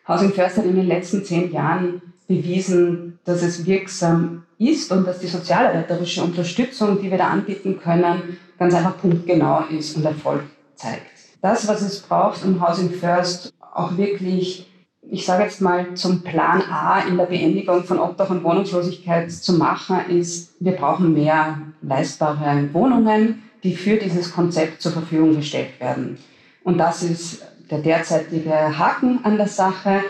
Housing 0.08 0.31
First 0.31 0.58
hat 0.58 0.65
in 0.65 0.75
den 0.75 0.88
letzten 0.88 1.24
zehn 1.24 1.51
Jahren 1.51 2.01
bewiesen, 2.32 3.20
dass 3.26 3.42
es 3.42 3.66
wirksam 3.66 4.44
ist 4.58 4.92
und 4.92 5.06
dass 5.06 5.20
die 5.20 5.28
sozialarbeiterische 5.28 6.24
Unterstützung, 6.24 7.02
die 7.02 7.12
wir 7.12 7.18
da 7.18 7.28
anbieten 7.28 7.80
können, 7.82 8.38
ganz 8.58 8.74
einfach 8.74 8.98
punktgenau 8.98 9.64
ist 9.70 9.98
und 9.98 10.06
Erfolg 10.06 10.44
zeigt. 10.76 11.08
Das, 11.42 11.68
was 11.68 11.82
es 11.82 12.00
braucht, 12.00 12.46
um 12.46 12.66
Housing 12.66 12.92
First 12.92 13.54
auch 13.74 13.98
wirklich, 13.98 14.70
ich 15.02 15.26
sage 15.26 15.44
jetzt 15.44 15.62
mal, 15.62 15.94
zum 15.96 16.22
Plan 16.22 16.62
A 16.70 17.02
in 17.02 17.18
der 17.18 17.26
Beendigung 17.26 17.84
von 17.84 18.00
Obdach 18.00 18.30
und 18.30 18.44
Wohnungslosigkeit 18.44 19.32
zu 19.32 19.54
machen, 19.54 19.98
ist, 20.10 20.54
wir 20.60 20.74
brauchen 20.74 21.14
mehr 21.14 21.58
leistbare 21.82 22.70
Wohnungen, 22.74 23.44
die 23.64 23.76
für 23.76 23.98
dieses 23.98 24.32
Konzept 24.32 24.82
zur 24.82 24.92
Verfügung 24.92 25.36
gestellt 25.36 25.80
werden. 25.80 26.18
Und 26.64 26.78
das 26.78 27.04
ist 27.04 27.44
der 27.70 27.80
derzeitige 27.80 28.78
Haken 28.78 29.20
an 29.24 29.38
der 29.38 29.48
Sache. 29.48 30.02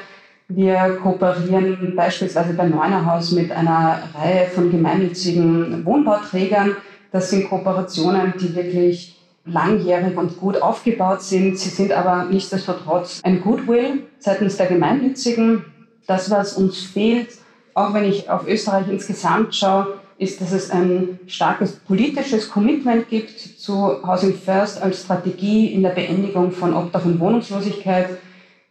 Wir 0.53 0.97
kooperieren 1.01 1.93
beispielsweise 1.95 2.53
bei 2.53 2.67
Neunerhaus 2.67 3.31
mit 3.31 3.51
einer 3.51 3.99
Reihe 4.13 4.47
von 4.47 4.69
gemeinnützigen 4.69 5.85
Wohnbauträgern. 5.85 6.75
Das 7.11 7.29
sind 7.29 7.47
Kooperationen, 7.47 8.33
die 8.37 8.53
wirklich 8.53 9.17
langjährig 9.45 10.17
und 10.17 10.37
gut 10.37 10.61
aufgebaut 10.61 11.21
sind. 11.21 11.57
Sie 11.57 11.69
sind 11.69 11.93
aber 11.93 12.25
nichtsdestotrotz 12.25 13.21
ein 13.23 13.41
Goodwill 13.41 14.03
seitens 14.19 14.57
der 14.57 14.65
Gemeinnützigen. 14.67 15.63
Das, 16.05 16.29
was 16.29 16.57
uns 16.57 16.81
fehlt, 16.81 17.29
auch 17.73 17.93
wenn 17.93 18.03
ich 18.03 18.29
auf 18.29 18.45
Österreich 18.45 18.89
insgesamt 18.89 19.55
schaue, 19.55 19.99
ist, 20.17 20.41
dass 20.41 20.51
es 20.51 20.69
ein 20.69 21.19
starkes 21.27 21.77
politisches 21.77 22.49
Commitment 22.49 23.07
gibt 23.07 23.39
zu 23.39 24.05
Housing 24.05 24.33
First 24.33 24.81
als 24.81 25.03
Strategie 25.03 25.67
in 25.67 25.81
der 25.81 25.91
Beendigung 25.91 26.51
von 26.51 26.73
Obdach 26.73 27.05
und 27.05 27.21
Wohnungslosigkeit, 27.21 28.09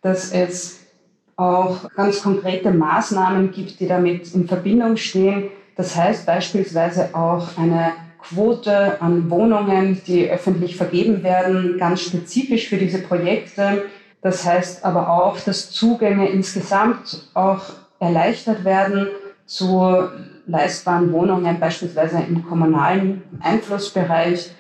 dass 0.03 0.31
es 0.31 0.80
auch 1.41 1.91
ganz 1.97 2.23
konkrete 2.23 2.71
Maßnahmen 2.71 3.51
gibt, 3.51 3.81
die 3.81 3.89
damit 3.89 4.35
in 4.35 4.47
Verbindung 4.47 4.97
stehen. 4.97 5.45
Das 5.75 5.97
heißt 5.97 6.27
beispielsweise 6.27 7.15
auch 7.15 7.57
eine 7.57 7.93
Quote 8.19 9.01
an 9.01 9.31
Wohnungen, 9.31 10.03
die 10.07 10.29
öffentlich 10.29 10.77
vergeben 10.77 11.23
werden, 11.23 11.79
ganz 11.79 12.03
spezifisch 12.03 12.69
für 12.69 12.77
diese 12.77 12.99
Projekte. 12.99 13.85
Das 14.21 14.45
heißt 14.45 14.85
aber 14.85 15.09
auch, 15.09 15.41
dass 15.41 15.71
Zugänge 15.71 16.29
insgesamt 16.29 17.31
auch 17.33 17.63
erleichtert 17.99 18.65
werden 18.65 19.09
zu 19.47 20.09
leistbaren 20.47 21.11
Wohnungen, 21.13 21.59
beispielsweise 21.59 22.19
im 22.29 22.47
kommunalen 22.47 23.23
Einflussbereich. 23.41 24.51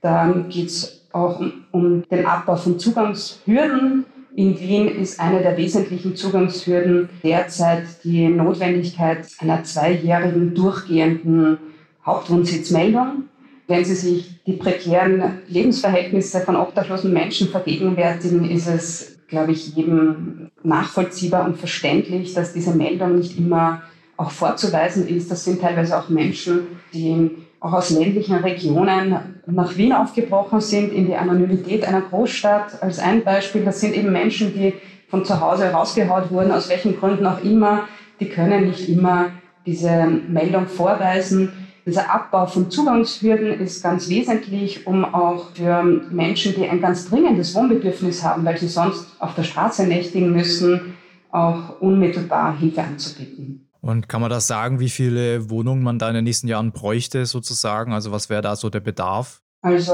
Dann 0.00 0.48
geht 0.48 0.66
es 0.66 1.02
auch 1.12 1.38
um, 1.38 1.52
um 1.70 2.08
den 2.08 2.26
Abbau 2.26 2.56
von 2.56 2.80
Zugangshürden 2.80 4.04
in 4.36 4.58
Wien 4.58 4.88
ist 4.88 5.20
eine 5.20 5.40
der 5.40 5.56
wesentlichen 5.56 6.16
Zugangshürden 6.16 7.08
derzeit 7.22 7.84
die 8.02 8.28
Notwendigkeit 8.28 9.26
einer 9.38 9.62
zweijährigen 9.62 10.54
durchgehenden 10.54 11.58
Hauptwohnsitzmeldung. 12.04 13.28
Wenn 13.68 13.84
Sie 13.84 13.94
sich 13.94 14.44
die 14.44 14.54
prekären 14.54 15.38
Lebensverhältnisse 15.48 16.40
von 16.40 16.56
obdachlosen 16.56 17.12
Menschen 17.12 17.48
vergegenwärtigen, 17.48 18.50
ist 18.50 18.66
es, 18.66 19.18
glaube 19.28 19.52
ich, 19.52 19.74
jedem 19.76 20.50
nachvollziehbar 20.62 21.46
und 21.46 21.56
verständlich, 21.56 22.34
dass 22.34 22.52
diese 22.52 22.74
Meldung 22.74 23.16
nicht 23.16 23.38
immer 23.38 23.82
auch 24.16 24.30
vorzuweisen 24.30 25.08
ist. 25.08 25.30
Das 25.30 25.44
sind 25.44 25.60
teilweise 25.60 25.96
auch 25.98 26.08
Menschen, 26.08 26.66
die 26.92 27.30
auch 27.64 27.72
aus 27.72 27.90
ländlichen 27.90 28.36
Regionen 28.36 29.16
nach 29.46 29.76
Wien 29.78 29.94
aufgebrochen 29.94 30.60
sind, 30.60 30.92
in 30.92 31.06
die 31.06 31.16
Anonymität 31.16 31.88
einer 31.88 32.02
Großstadt. 32.02 32.82
Als 32.82 32.98
ein 32.98 33.24
Beispiel, 33.24 33.64
das 33.64 33.80
sind 33.80 33.94
eben 33.94 34.12
Menschen, 34.12 34.52
die 34.52 34.74
von 35.08 35.24
zu 35.24 35.40
Hause 35.40 35.70
rausgehaut 35.70 36.30
wurden, 36.30 36.52
aus 36.52 36.68
welchen 36.68 36.94
Gründen 36.98 37.26
auch 37.26 37.42
immer, 37.42 37.88
die 38.20 38.28
können 38.28 38.66
nicht 38.66 38.86
immer 38.90 39.30
diese 39.64 40.06
Meldung 40.28 40.66
vorweisen. 40.66 41.52
Dieser 41.86 42.14
Abbau 42.14 42.44
von 42.44 42.70
Zugangshürden 42.70 43.58
ist 43.60 43.82
ganz 43.82 44.10
wesentlich, 44.10 44.86
um 44.86 45.02
auch 45.04 45.54
für 45.54 45.82
Menschen, 45.82 46.54
die 46.54 46.68
ein 46.68 46.82
ganz 46.82 47.08
dringendes 47.08 47.54
Wohnbedürfnis 47.54 48.22
haben, 48.22 48.44
weil 48.44 48.58
sie 48.58 48.68
sonst 48.68 49.06
auf 49.20 49.34
der 49.34 49.42
Straße 49.42 49.86
nächtigen 49.86 50.32
müssen, 50.32 50.94
auch 51.30 51.80
unmittelbar 51.80 52.58
Hilfe 52.58 52.82
anzubieten. 52.82 53.68
Und 53.84 54.08
kann 54.08 54.22
man 54.22 54.30
das 54.30 54.46
sagen, 54.46 54.80
wie 54.80 54.88
viele 54.88 55.50
Wohnungen 55.50 55.82
man 55.82 55.98
da 55.98 56.08
in 56.08 56.14
den 56.14 56.24
nächsten 56.24 56.48
Jahren 56.48 56.72
bräuchte 56.72 57.26
sozusagen? 57.26 57.92
Also 57.92 58.12
was 58.12 58.30
wäre 58.30 58.40
da 58.40 58.56
so 58.56 58.70
der 58.70 58.80
Bedarf? 58.80 59.42
Also 59.60 59.92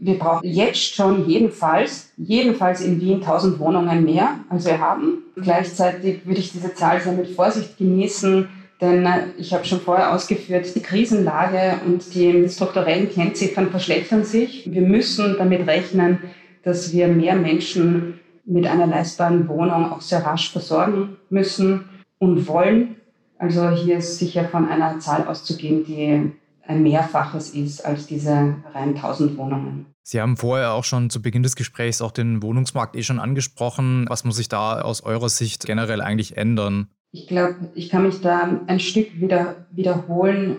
wir 0.00 0.18
brauchen 0.18 0.48
jetzt 0.48 0.94
schon 0.94 1.28
jedenfalls, 1.28 2.10
jedenfalls 2.16 2.80
in 2.80 2.98
Wien 3.02 3.16
1000 3.16 3.58
Wohnungen 3.58 4.02
mehr, 4.02 4.36
als 4.48 4.64
wir 4.64 4.80
haben. 4.80 5.24
Gleichzeitig 5.36 6.24
würde 6.24 6.40
ich 6.40 6.52
diese 6.52 6.72
Zahl 6.74 7.02
sehr 7.02 7.12
mit 7.12 7.28
Vorsicht 7.28 7.76
genießen, 7.76 8.48
denn 8.80 9.04
äh, 9.04 9.26
ich 9.36 9.52
habe 9.52 9.66
schon 9.66 9.80
vorher 9.80 10.14
ausgeführt, 10.14 10.74
die 10.74 10.80
Krisenlage 10.80 11.80
und 11.84 12.14
die 12.14 12.48
strukturellen 12.48 13.10
Kennziffern 13.10 13.70
verschlechtern 13.70 14.24
sich. 14.24 14.72
Wir 14.72 14.82
müssen 14.82 15.36
damit 15.36 15.66
rechnen, 15.66 16.18
dass 16.62 16.94
wir 16.94 17.08
mehr 17.08 17.36
Menschen 17.36 18.20
mit 18.46 18.66
einer 18.66 18.86
leistbaren 18.86 19.48
Wohnung 19.48 19.92
auch 19.92 20.00
sehr 20.00 20.24
rasch 20.24 20.50
versorgen 20.50 21.18
müssen 21.28 21.84
und 22.18 22.48
wollen. 22.48 22.94
Also 23.38 23.70
hier 23.70 23.98
ist 23.98 24.18
sicher 24.18 24.48
von 24.48 24.68
einer 24.68 24.98
Zahl 24.98 25.26
auszugehen, 25.26 25.84
die 25.84 26.32
ein 26.66 26.82
Mehrfaches 26.82 27.50
ist 27.50 27.84
als 27.84 28.06
diese 28.06 28.56
rein 28.74 28.94
1000 28.94 29.38
Wohnungen. 29.38 29.86
Sie 30.02 30.20
haben 30.20 30.36
vorher 30.36 30.72
auch 30.72 30.84
schon 30.84 31.10
zu 31.10 31.22
Beginn 31.22 31.42
des 31.42 31.56
Gesprächs 31.56 32.02
auch 32.02 32.12
den 32.12 32.42
Wohnungsmarkt 32.42 32.96
eh 32.96 33.02
schon 33.02 33.20
angesprochen. 33.20 34.06
Was 34.08 34.24
muss 34.24 34.36
sich 34.36 34.48
da 34.48 34.80
aus 34.80 35.02
eurer 35.02 35.28
Sicht 35.28 35.66
generell 35.66 36.00
eigentlich 36.00 36.36
ändern? 36.36 36.88
Ich 37.10 37.26
glaube, 37.26 37.70
ich 37.74 37.88
kann 37.88 38.02
mich 38.02 38.20
da 38.20 38.60
ein 38.66 38.80
Stück 38.80 39.20
wieder 39.20 39.66
wiederholen. 39.70 40.56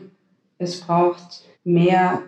Es 0.57 0.81
braucht 0.81 1.43
mehr 1.63 2.21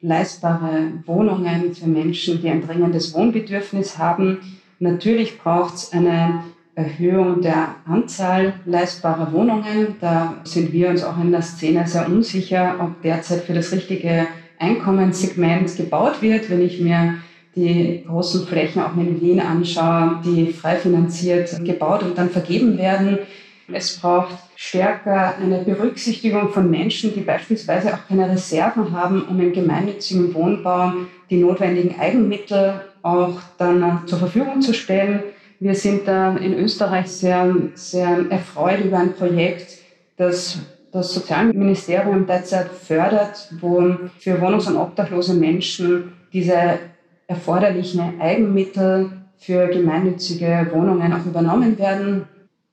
leistbare 0.00 0.92
Wohnungen 1.06 1.74
für 1.74 1.86
Menschen, 1.86 2.40
die 2.40 2.48
ein 2.48 2.66
dringendes 2.66 3.14
Wohnbedürfnis 3.14 3.98
haben. 3.98 4.58
Natürlich 4.78 5.38
braucht 5.38 5.74
es 5.74 5.92
eine 5.92 6.44
Erhöhung 6.78 7.42
der 7.42 7.74
Anzahl 7.86 8.52
leistbarer 8.64 9.32
Wohnungen. 9.32 9.96
Da 10.00 10.36
sind 10.44 10.72
wir 10.72 10.90
uns 10.90 11.02
auch 11.02 11.18
in 11.20 11.32
der 11.32 11.42
Szene 11.42 11.86
sehr 11.88 12.06
unsicher, 12.06 12.76
ob 12.80 13.02
derzeit 13.02 13.42
für 13.42 13.52
das 13.52 13.72
richtige 13.72 14.28
Einkommenssegment 14.60 15.76
gebaut 15.76 16.22
wird. 16.22 16.48
Wenn 16.48 16.62
ich 16.62 16.80
mir 16.80 17.14
die 17.56 18.04
großen 18.06 18.46
Flächen 18.46 18.80
auch 18.80 18.96
in 18.96 19.20
Wien 19.20 19.40
anschaue, 19.40 20.20
die 20.24 20.52
frei 20.52 20.76
finanziert 20.76 21.64
gebaut 21.64 22.04
und 22.04 22.16
dann 22.16 22.30
vergeben 22.30 22.78
werden, 22.78 23.18
es 23.72 23.98
braucht 23.98 24.36
stärker 24.54 25.34
eine 25.36 25.58
Berücksichtigung 25.58 26.50
von 26.50 26.70
Menschen, 26.70 27.12
die 27.12 27.20
beispielsweise 27.20 27.92
auch 27.92 28.06
keine 28.08 28.30
Reserven 28.30 28.92
haben, 28.92 29.24
um 29.28 29.40
im 29.40 29.52
gemeinnützigen 29.52 30.32
Wohnbau 30.32 30.92
die 31.28 31.38
notwendigen 31.38 31.98
Eigenmittel 31.98 32.82
auch 33.02 33.40
dann 33.58 34.02
zur 34.06 34.18
Verfügung 34.18 34.62
zu 34.62 34.72
stellen. 34.72 35.24
Wir 35.60 35.74
sind 35.74 36.06
da 36.06 36.36
in 36.36 36.54
Österreich 36.54 37.08
sehr, 37.08 37.54
sehr 37.74 38.26
erfreut 38.30 38.84
über 38.84 38.98
ein 38.98 39.14
Projekt, 39.14 39.78
das 40.16 40.58
das 40.92 41.14
Sozialministerium 41.14 42.26
derzeit 42.26 42.68
fördert, 42.70 43.48
wo 43.60 43.94
für 44.18 44.40
wohnungs- 44.40 44.68
und 44.68 44.76
obdachlose 44.76 45.34
Menschen 45.34 46.12
diese 46.32 46.78
erforderlichen 47.26 48.20
Eigenmittel 48.20 49.10
für 49.36 49.68
gemeinnützige 49.68 50.68
Wohnungen 50.72 51.12
auch 51.12 51.26
übernommen 51.26 51.78
werden. 51.78 52.24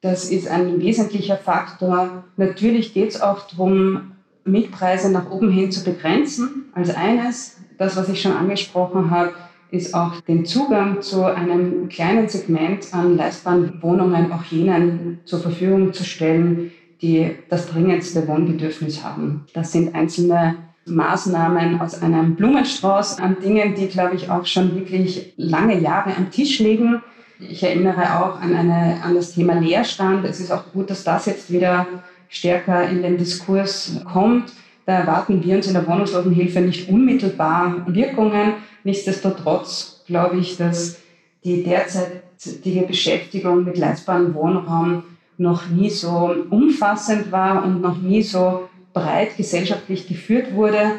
Das 0.01 0.29
ist 0.31 0.47
ein 0.47 0.79
wesentlicher 0.79 1.37
Faktor. 1.37 2.23
Natürlich 2.37 2.93
geht 2.93 3.09
es 3.09 3.21
auch 3.21 3.47
darum, 3.47 4.13
Mietpreise 4.45 5.11
nach 5.11 5.29
oben 5.29 5.51
hin 5.51 5.71
zu 5.71 5.83
begrenzen. 5.83 6.65
Als 6.73 6.95
eines, 6.95 7.57
das, 7.77 7.97
was 7.97 8.09
ich 8.09 8.21
schon 8.21 8.33
angesprochen 8.33 9.09
habe, 9.09 9.33
ist 9.75 9.93
auch 9.93 10.21
den 10.21 10.45
Zugang 10.45 11.01
zu 11.01 11.23
einem 11.23 11.89
kleinen 11.89 12.27
Segment 12.27 12.93
an 12.93 13.17
leistbaren 13.17 13.81
Wohnungen 13.81 14.31
auch 14.31 14.43
jenen 14.45 15.19
zur 15.25 15.39
Verfügung 15.39 15.93
zu 15.93 16.03
stellen, 16.03 16.71
die 17.01 17.31
das 17.49 17.67
dringendste 17.67 18.27
Wohnbedürfnis 18.27 19.03
haben. 19.03 19.45
Das 19.53 19.71
sind 19.71 19.93
einzelne 19.93 20.55
Maßnahmen 20.85 21.81
aus 21.81 22.01
einem 22.01 22.35
Blumenstrauß 22.35 23.19
an 23.19 23.37
Dingen, 23.43 23.75
die, 23.75 23.87
glaube 23.87 24.15
ich, 24.15 24.29
auch 24.29 24.45
schon 24.45 24.75
wirklich 24.75 25.33
lange 25.37 25.79
Jahre 25.79 26.15
am 26.15 26.31
Tisch 26.31 26.59
liegen 26.59 27.01
ich 27.39 27.63
erinnere 27.63 28.19
auch 28.19 28.39
an, 28.39 28.55
eine, 28.55 29.01
an 29.03 29.15
das 29.15 29.33
Thema 29.33 29.55
Leerstand. 29.55 30.25
Es 30.25 30.39
ist 30.39 30.51
auch 30.51 30.71
gut, 30.71 30.89
dass 30.89 31.03
das 31.03 31.25
jetzt 31.25 31.51
wieder 31.51 31.85
stärker 32.29 32.87
in 32.87 33.01
den 33.01 33.17
Diskurs 33.17 33.99
kommt. 34.11 34.51
Da 34.85 34.99
erwarten 34.99 35.43
wir 35.43 35.55
uns 35.55 35.67
in 35.67 35.73
der 35.73 35.87
Wohnungslosenhilfe 35.87 36.61
nicht 36.61 36.89
unmittelbar 36.89 37.85
Wirkungen. 37.87 38.53
Nichtsdestotrotz 38.83 40.03
glaube 40.05 40.37
ich, 40.37 40.57
dass 40.57 40.99
die 41.43 41.63
derzeitige 41.63 42.85
Beschäftigung 42.85 43.63
mit 43.63 43.77
leistbarem 43.77 44.33
Wohnraum 44.35 45.03
noch 45.37 45.69
nie 45.69 45.89
so 45.89 46.35
umfassend 46.49 47.31
war 47.31 47.63
und 47.65 47.81
noch 47.81 47.97
nie 47.97 48.21
so 48.21 48.69
breit 48.93 49.35
gesellschaftlich 49.37 50.07
geführt 50.07 50.53
wurde. 50.53 50.91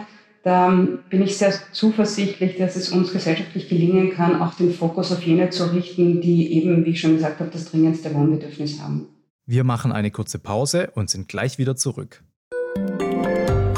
Da 0.43 0.69
bin 1.11 1.23
ich 1.23 1.37
sehr 1.39 1.53
zuversichtlich, 1.73 2.57
dass 2.57 2.77
es 2.77 2.91
uns 2.91 3.13
gesellschaftlich 3.13 3.69
gelingen 3.69 4.13
kann, 4.13 4.41
auch 4.41 4.55
den 4.55 4.73
Fokus 4.73 5.11
auf 5.11 5.23
jene 5.23 5.51
zu 5.51 5.73
richten, 5.73 6.21
die 6.21 6.53
eben, 6.55 6.85
wie 6.85 6.91
ich 6.91 7.01
schon 7.01 7.15
gesagt 7.15 7.41
habe, 7.41 7.51
das 7.51 7.71
dringendste 7.71 8.15
Wohnbedürfnis 8.15 8.81
haben. 8.81 9.09
Wir 9.47 9.65
machen 9.65 9.91
eine 9.91 10.11
kurze 10.11 10.39
Pause 10.39 10.91
und 10.95 11.11
sind 11.11 11.29
gleich 11.29 11.59
wieder 11.59 11.75
zurück. 11.75 12.23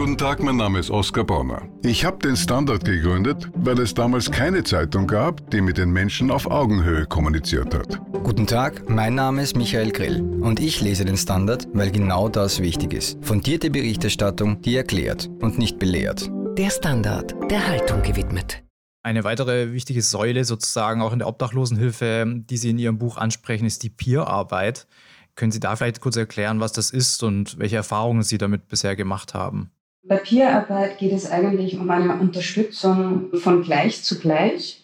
Guten 0.09 0.17
Tag, 0.17 0.43
mein 0.43 0.57
Name 0.57 0.79
ist 0.79 0.91
Oskar 0.91 1.23
Bonner. 1.23 1.69
Ich 1.83 2.03
habe 2.07 2.17
den 2.17 2.35
Standard 2.35 2.83
gegründet, 2.83 3.51
weil 3.55 3.79
es 3.79 3.93
damals 3.93 4.31
keine 4.31 4.65
Zeitung 4.65 5.07
gab, 5.07 5.51
die 5.51 5.61
mit 5.61 5.77
den 5.77 5.91
Menschen 5.91 6.31
auf 6.31 6.47
Augenhöhe 6.51 7.05
kommuniziert 7.05 7.75
hat. 7.75 8.01
Guten 8.25 8.47
Tag, 8.47 8.89
mein 8.89 9.15
Name 9.15 9.43
ist 9.43 9.55
Michael 9.55 9.91
Grill 9.91 10.23
und 10.41 10.61
ich 10.61 10.81
lese 10.81 11.05
den 11.05 11.19
Standard, 11.19 11.69
weil 11.75 11.91
genau 11.91 12.31
das 12.31 12.61
wichtig 12.61 12.95
ist. 12.95 13.23
Fundierte 13.23 13.69
Berichterstattung, 13.69 14.63
die 14.63 14.77
erklärt 14.77 15.29
und 15.43 15.59
nicht 15.59 15.79
belehrt. 15.79 16.31
Der 16.57 16.71
Standard, 16.71 17.35
der 17.51 17.69
Haltung 17.69 18.01
gewidmet. 18.01 18.63
Eine 19.03 19.25
weitere 19.25 19.75
wichtige 19.75 20.01
Säule 20.01 20.47
sozusagen 20.47 21.03
auch 21.03 21.13
in 21.13 21.19
der 21.19 21.29
Obdachlosenhilfe, 21.29 22.25
die 22.35 22.57
Sie 22.57 22.71
in 22.71 22.79
Ihrem 22.79 22.97
Buch 22.97 23.19
ansprechen, 23.19 23.67
ist 23.67 23.83
die 23.83 23.91
Peer-Arbeit. 23.91 24.87
Können 25.35 25.53
Sie 25.53 25.61
da 25.61 25.77
vielleicht 25.77 26.01
kurz 26.01 26.17
erklären, 26.17 26.61
was 26.61 26.73
das 26.73 26.93
ist 26.93 27.23
und 27.23 27.59
welche 27.59 27.77
Erfahrungen 27.77 28.23
Sie 28.23 28.39
damit 28.39 28.69
bisher 28.69 28.97
gemacht 28.97 29.35
haben? 29.35 29.71
Bei 30.09 30.17
Peer-Arbeit 30.17 30.97
geht 30.97 31.13
es 31.13 31.31
eigentlich 31.31 31.79
um 31.79 31.91
eine 31.91 32.15
Unterstützung 32.15 33.29
von 33.35 33.63
gleich 33.63 34.03
zu 34.03 34.19
gleich. 34.19 34.83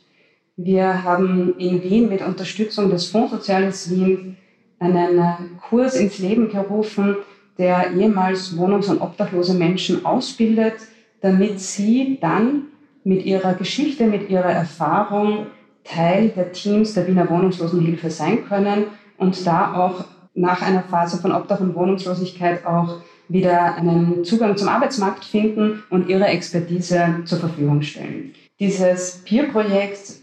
Wir 0.56 1.02
haben 1.02 1.54
in 1.58 1.82
Wien 1.82 2.10
mit 2.10 2.20
Unterstützung 2.20 2.90
des 2.90 3.06
Fonds 3.06 3.30
Soziales 3.30 3.90
Wien 3.90 4.36
einen 4.78 5.58
Kurs 5.66 5.94
ins 5.96 6.18
Leben 6.18 6.50
gerufen, 6.50 7.16
der 7.56 7.92
ehemals 7.92 8.54
wohnungs- 8.58 8.90
und 8.90 9.00
obdachlose 9.00 9.54
Menschen 9.54 10.04
ausbildet, 10.04 10.74
damit 11.22 11.58
sie 11.58 12.18
dann 12.20 12.66
mit 13.02 13.24
ihrer 13.24 13.54
Geschichte, 13.54 14.06
mit 14.06 14.28
ihrer 14.28 14.50
Erfahrung 14.50 15.46
Teil 15.84 16.28
der 16.36 16.52
Teams 16.52 16.92
der 16.92 17.06
Wiener 17.06 17.30
Wohnungslosenhilfe 17.30 18.10
sein 18.10 18.44
können 18.44 18.88
und 19.16 19.46
da 19.46 19.74
auch 19.74 20.04
nach 20.34 20.60
einer 20.60 20.82
Phase 20.82 21.16
von 21.16 21.32
Obdach 21.32 21.60
und 21.60 21.74
Wohnungslosigkeit 21.74 22.66
auch 22.66 23.00
wieder 23.28 23.74
einen 23.74 24.24
Zugang 24.24 24.56
zum 24.56 24.68
Arbeitsmarkt 24.68 25.24
finden 25.24 25.82
und 25.90 26.08
ihre 26.08 26.26
Expertise 26.26 27.22
zur 27.24 27.38
Verfügung 27.38 27.82
stellen. 27.82 28.34
Dieses 28.60 29.22
Peer-Projekt 29.24 30.14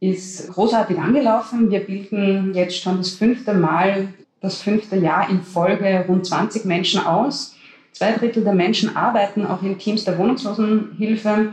ist 0.00 0.48
großartig 0.52 0.98
angelaufen. 0.98 1.70
Wir 1.70 1.80
bilden 1.80 2.54
jetzt 2.54 2.80
schon 2.80 2.98
das 2.98 3.10
fünfte 3.10 3.54
Mal, 3.54 4.08
das 4.40 4.62
fünfte 4.62 4.96
Jahr 4.96 5.28
in 5.28 5.42
Folge 5.42 6.04
rund 6.08 6.26
20 6.26 6.64
Menschen 6.64 7.00
aus 7.00 7.56
Zwei 7.98 8.12
Drittel 8.12 8.44
der 8.44 8.54
Menschen 8.54 8.94
arbeiten 8.94 9.44
auch 9.44 9.60
in 9.60 9.76
Teams 9.76 10.04
der 10.04 10.16
Wohnungslosenhilfe 10.18 11.52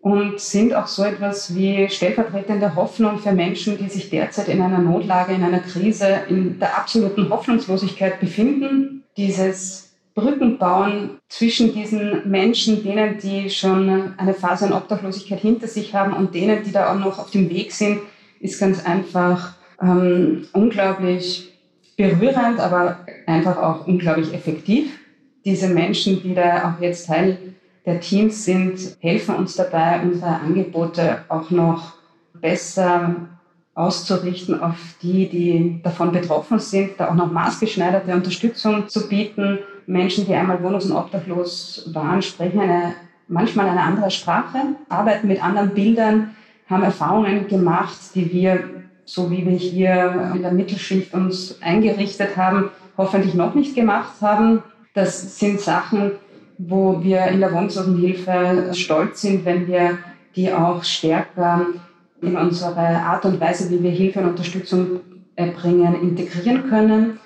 und 0.00 0.40
sind 0.40 0.72
auch 0.72 0.86
so 0.86 1.04
etwas 1.04 1.54
wie 1.54 1.86
stellvertretende 1.90 2.74
Hoffnung 2.74 3.18
für 3.18 3.32
Menschen, 3.32 3.76
die 3.76 3.90
sich 3.90 4.08
derzeit 4.08 4.48
in 4.48 4.62
einer 4.62 4.78
Notlage, 4.78 5.34
in 5.34 5.42
einer 5.42 5.58
Krise, 5.58 6.20
in 6.30 6.58
der 6.58 6.78
absoluten 6.78 7.28
Hoffnungslosigkeit 7.28 8.20
befinden. 8.20 9.02
Dieses 9.18 9.85
Brückenbauen 10.16 11.18
zwischen 11.28 11.72
diesen 11.72 12.28
Menschen, 12.28 12.82
denen, 12.82 13.18
die 13.18 13.48
schon 13.50 14.14
eine 14.16 14.34
Phase 14.34 14.66
an 14.66 14.72
Obdachlosigkeit 14.72 15.38
hinter 15.38 15.68
sich 15.68 15.94
haben 15.94 16.12
und 16.12 16.34
denen, 16.34 16.64
die 16.64 16.72
da 16.72 16.92
auch 16.92 16.98
noch 16.98 17.20
auf 17.20 17.30
dem 17.30 17.48
Weg 17.50 17.70
sind, 17.70 18.00
ist 18.40 18.58
ganz 18.58 18.84
einfach 18.84 19.54
ähm, 19.80 20.48
unglaublich 20.52 21.52
berührend, 21.96 22.58
aber 22.58 23.06
einfach 23.26 23.58
auch 23.58 23.86
unglaublich 23.86 24.34
effektiv 24.34 24.90
diese 25.46 25.68
Menschen, 25.68 26.20
die 26.22 26.34
da 26.34 26.68
auch 26.74 26.82
jetzt 26.82 27.06
Teil 27.06 27.38
der 27.86 28.00
Teams 28.00 28.44
sind, 28.44 28.96
helfen 28.98 29.36
uns 29.36 29.54
dabei, 29.54 30.00
unsere 30.02 30.40
Angebote 30.40 31.20
auch 31.28 31.50
noch 31.50 31.94
besser 32.34 33.14
auszurichten 33.74 34.60
auf 34.60 34.76
die, 35.02 35.28
die 35.28 35.80
davon 35.84 36.10
betroffen 36.10 36.58
sind, 36.58 36.98
da 36.98 37.10
auch 37.10 37.14
noch 37.14 37.30
maßgeschneiderte 37.30 38.12
Unterstützung 38.12 38.88
zu 38.88 39.08
bieten. 39.08 39.60
Menschen, 39.86 40.26
die 40.26 40.34
einmal 40.34 40.58
wohnungs- 40.58 40.90
und 40.90 40.96
obdachlos 40.96 41.88
waren, 41.92 42.22
sprechen 42.22 42.60
eine, 42.60 42.94
manchmal 43.28 43.68
eine 43.68 43.80
andere 43.80 44.10
Sprache, 44.10 44.58
arbeiten 44.88 45.28
mit 45.28 45.42
anderen 45.42 45.70
Bildern, 45.70 46.36
haben 46.68 46.82
Erfahrungen 46.82 47.46
gemacht, 47.46 47.96
die 48.14 48.32
wir, 48.32 48.64
so 49.04 49.30
wie 49.30 49.46
wir 49.46 49.56
hier 49.56 50.32
in 50.34 50.42
der 50.42 50.52
Mittelschicht 50.52 51.14
uns 51.14 51.60
eingerichtet 51.62 52.36
haben, 52.36 52.70
hoffentlich 52.96 53.34
noch 53.34 53.54
nicht 53.54 53.74
gemacht 53.74 54.14
haben. 54.20 54.62
Das 54.94 55.38
sind 55.38 55.60
Sachen, 55.60 56.12
wo 56.58 57.02
wir 57.02 57.26
in 57.26 57.40
der 57.40 57.52
Wohnungslosenhilfe 57.52 58.70
stolz 58.72 59.20
sind, 59.20 59.44
wenn 59.44 59.66
wir 59.68 59.98
die 60.34 60.52
auch 60.52 60.82
stärker 60.82 61.66
in 62.20 62.36
unsere 62.36 62.76
Art 62.76 63.24
und 63.24 63.40
Weise, 63.40 63.70
wie 63.70 63.82
wir 63.82 63.90
Hilfe 63.90 64.20
und 64.20 64.30
Unterstützung 64.30 65.00
erbringen, 65.36 66.00
integrieren 66.00 66.68
können. 66.68 67.18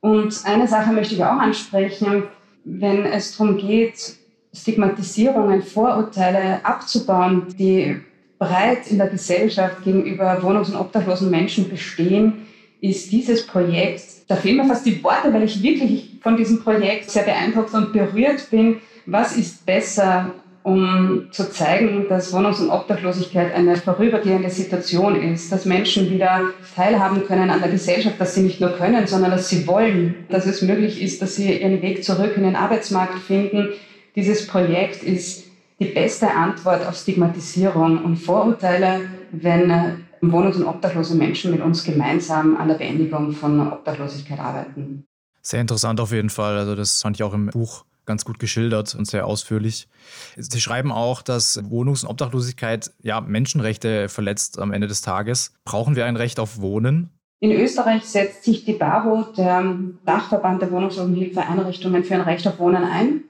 Und 0.00 0.40
eine 0.44 0.66
Sache 0.66 0.92
möchte 0.92 1.14
ich 1.14 1.24
auch 1.24 1.38
ansprechen, 1.38 2.24
wenn 2.64 3.04
es 3.04 3.36
darum 3.36 3.56
geht, 3.58 4.16
Stigmatisierungen, 4.52 5.62
Vorurteile 5.62 6.64
abzubauen, 6.64 7.46
die 7.58 8.00
breit 8.38 8.86
in 8.90 8.98
der 8.98 9.08
Gesellschaft 9.08 9.84
gegenüber 9.84 10.40
wohnungs- 10.42 10.70
und 10.70 10.76
obdachlosen 10.76 11.30
Menschen 11.30 11.68
bestehen, 11.68 12.46
ist 12.80 13.12
dieses 13.12 13.46
Projekt, 13.46 14.02
da 14.28 14.36
fehlen 14.36 14.56
mir 14.56 14.64
fast 14.64 14.86
die 14.86 15.02
Worte, 15.04 15.32
weil 15.32 15.42
ich 15.42 15.62
wirklich 15.62 16.18
von 16.22 16.36
diesem 16.36 16.62
Projekt 16.62 17.10
sehr 17.10 17.24
beeindruckt 17.24 17.74
und 17.74 17.92
berührt 17.92 18.48
bin. 18.50 18.78
Was 19.04 19.36
ist 19.36 19.66
besser 19.66 20.32
um 20.62 21.28
zu 21.30 21.50
zeigen, 21.50 22.06
dass 22.08 22.32
Wohnungs- 22.32 22.60
und 22.60 22.70
Obdachlosigkeit 22.70 23.54
eine 23.54 23.76
vorübergehende 23.76 24.50
Situation 24.50 25.16
ist, 25.16 25.50
dass 25.50 25.64
Menschen 25.64 26.10
wieder 26.10 26.42
teilhaben 26.74 27.24
können 27.26 27.50
an 27.50 27.60
der 27.60 27.70
Gesellschaft, 27.70 28.20
dass 28.20 28.34
sie 28.34 28.42
nicht 28.42 28.60
nur 28.60 28.70
können, 28.70 29.06
sondern 29.06 29.30
dass 29.30 29.48
sie 29.48 29.66
wollen, 29.66 30.26
dass 30.28 30.46
es 30.46 30.60
möglich 30.60 31.00
ist, 31.00 31.22
dass 31.22 31.36
sie 31.36 31.60
ihren 31.60 31.80
Weg 31.80 32.04
zurück 32.04 32.36
in 32.36 32.42
den 32.42 32.56
Arbeitsmarkt 32.56 33.18
finden. 33.20 33.68
Dieses 34.16 34.46
Projekt 34.46 35.02
ist 35.02 35.46
die 35.78 35.86
beste 35.86 36.30
Antwort 36.30 36.86
auf 36.86 36.94
Stigmatisierung 36.94 38.04
und 38.04 38.16
Vorurteile, 38.16 39.00
wenn 39.32 40.04
wohnungs- 40.20 40.56
und 40.56 40.66
obdachlose 40.66 41.14
Menschen 41.14 41.52
mit 41.52 41.62
uns 41.62 41.84
gemeinsam 41.84 42.56
an 42.58 42.68
der 42.68 42.74
Beendigung 42.74 43.32
von 43.32 43.72
Obdachlosigkeit 43.72 44.38
arbeiten. 44.38 45.04
Sehr 45.40 45.62
interessant 45.62 46.00
auf 46.00 46.12
jeden 46.12 46.28
Fall. 46.28 46.58
Also 46.58 46.74
das 46.74 47.00
fand 47.00 47.16
ich 47.16 47.22
auch 47.22 47.32
im 47.32 47.46
Buch 47.46 47.84
ganz 48.10 48.24
gut 48.24 48.40
geschildert 48.40 48.96
und 48.96 49.06
sehr 49.06 49.24
ausführlich. 49.24 49.88
Sie 50.36 50.60
schreiben 50.60 50.90
auch, 50.90 51.22
dass 51.22 51.62
Wohnungs- 51.70 52.02
und 52.02 52.10
Obdachlosigkeit 52.10 52.90
ja 53.00 53.20
Menschenrechte 53.20 54.08
verletzt 54.08 54.58
am 54.58 54.72
Ende 54.72 54.88
des 54.88 55.00
Tages. 55.00 55.54
Brauchen 55.64 55.94
wir 55.94 56.06
ein 56.06 56.16
Recht 56.16 56.40
auf 56.40 56.60
Wohnen? 56.60 57.10
In 57.38 57.52
Österreich 57.52 58.04
setzt 58.04 58.42
sich 58.42 58.64
die 58.64 58.72
BAWO, 58.72 59.32
der 59.36 59.76
Dachverband 60.04 60.60
der 60.60 60.72
Wohnungslosenhilfeeinrichtungen, 60.72 62.02
für 62.02 62.14
ein 62.16 62.20
Recht 62.22 62.46
auf 62.48 62.58
Wohnen 62.58 62.82
ein. 62.82 63.22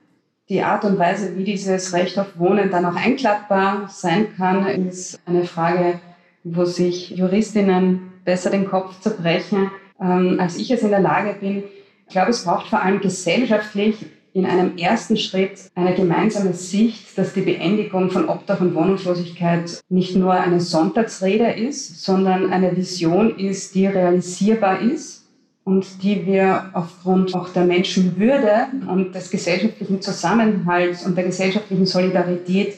Die 0.49 0.63
Art 0.63 0.85
und 0.85 0.99
Weise, 0.99 1.37
wie 1.37 1.45
dieses 1.45 1.93
Recht 1.93 2.19
auf 2.19 2.39
Wohnen 2.39 2.71
dann 2.71 2.87
auch 2.87 2.97
einklappbar 2.97 3.89
sein 3.89 4.35
kann, 4.35 4.67
ist 4.67 5.21
eine 5.27 5.45
Frage, 5.45 6.01
wo 6.43 6.65
sich 6.65 7.11
Juristinnen 7.11 8.15
besser 8.25 8.51
den 8.51 8.67
Kopf 8.67 8.99
zerbrechen, 9.01 9.71
ähm, 10.01 10.39
als 10.41 10.57
ich 10.57 10.71
es 10.71 10.83
in 10.83 10.91
der 10.91 11.01
Lage 11.01 11.37
bin. 11.39 11.65
Ich 12.07 12.13
glaube, 12.13 12.31
es 12.31 12.43
braucht 12.43 12.67
vor 12.67 12.83
allem 12.83 13.01
gesellschaftlich 13.01 14.07
in 14.33 14.47
einem 14.47 14.77
ersten 14.77 15.17
Schritt 15.17 15.71
eine 15.75 15.95
gemeinsame 15.95 16.55
Sicht, 16.55 17.19
dass 17.19 17.35
die 17.35 17.41
Beendigung 17.41 18.11
von 18.11 18.29
Obdach 18.29 18.61
und 18.61 18.75
Wohnungslosigkeit 18.75 19.81
nicht 19.89 20.15
nur 20.15 20.33
eine 20.33 20.61
Sonntagsrede 20.61 21.53
ist, 21.53 22.03
sondern 22.05 22.53
eine 22.53 22.77
Vision 22.77 23.37
ist, 23.39 23.75
die 23.75 23.87
realisierbar 23.87 24.81
ist 24.81 25.29
und 25.65 26.03
die 26.03 26.27
wir 26.27 26.71
aufgrund 26.73 27.35
auch 27.35 27.49
der 27.51 27.65
Menschenwürde 27.65 28.69
und 28.89 29.15
des 29.15 29.31
gesellschaftlichen 29.31 30.01
Zusammenhalts 30.01 31.05
und 31.05 31.17
der 31.17 31.25
gesellschaftlichen 31.25 31.87
Solidarität 31.87 32.75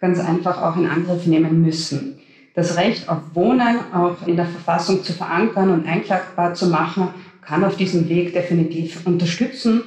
ganz 0.00 0.18
einfach 0.20 0.62
auch 0.62 0.76
in 0.76 0.86
Angriff 0.86 1.26
nehmen 1.26 1.62
müssen. 1.62 2.18
Das 2.54 2.76
Recht 2.76 3.08
auf 3.08 3.18
Wohnen 3.34 3.78
auch 3.94 4.26
in 4.26 4.36
der 4.36 4.46
Verfassung 4.46 5.02
zu 5.02 5.12
verankern 5.12 5.70
und 5.70 5.86
einklagbar 5.86 6.54
zu 6.54 6.68
machen, 6.68 7.08
kann 7.40 7.64
auf 7.64 7.76
diesem 7.76 8.08
Weg 8.08 8.34
definitiv 8.34 9.06
unterstützen. 9.06 9.82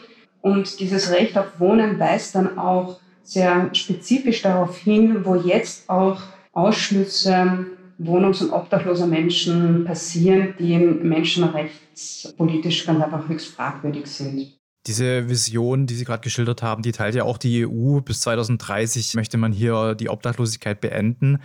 Und 0.45 0.79
dieses 0.79 1.09
Recht 1.09 1.35
auf 1.39 1.59
Wohnen 1.59 1.99
weist 1.99 2.35
dann 2.35 2.59
auch 2.59 2.99
sehr 3.23 3.73
spezifisch 3.73 4.43
darauf 4.43 4.77
hin, 4.77 5.25
wo 5.25 5.33
jetzt 5.33 5.89
auch 5.89 6.21
Ausschlüsse 6.53 7.65
wohnungs- 7.97 8.43
und 8.43 8.51
obdachloser 8.51 9.07
Menschen 9.07 9.85
passieren, 9.85 10.53
die 10.59 10.77
menschenrechtspolitisch 10.77 12.85
ganz 12.85 13.03
einfach 13.03 13.27
höchst 13.27 13.55
fragwürdig 13.55 14.05
sind. 14.05 14.59
Diese 14.85 15.27
Vision, 15.27 15.87
die 15.87 15.95
Sie 15.95 16.05
gerade 16.05 16.21
geschildert 16.21 16.61
haben, 16.61 16.83
die 16.83 16.91
teilt 16.91 17.15
ja 17.15 17.23
auch 17.23 17.39
die 17.39 17.65
EU. 17.65 18.01
Bis 18.01 18.19
2030 18.19 19.15
möchte 19.15 19.37
man 19.37 19.51
hier 19.51 19.95
die 19.95 20.09
Obdachlosigkeit 20.09 20.79
beenden. 20.79 21.39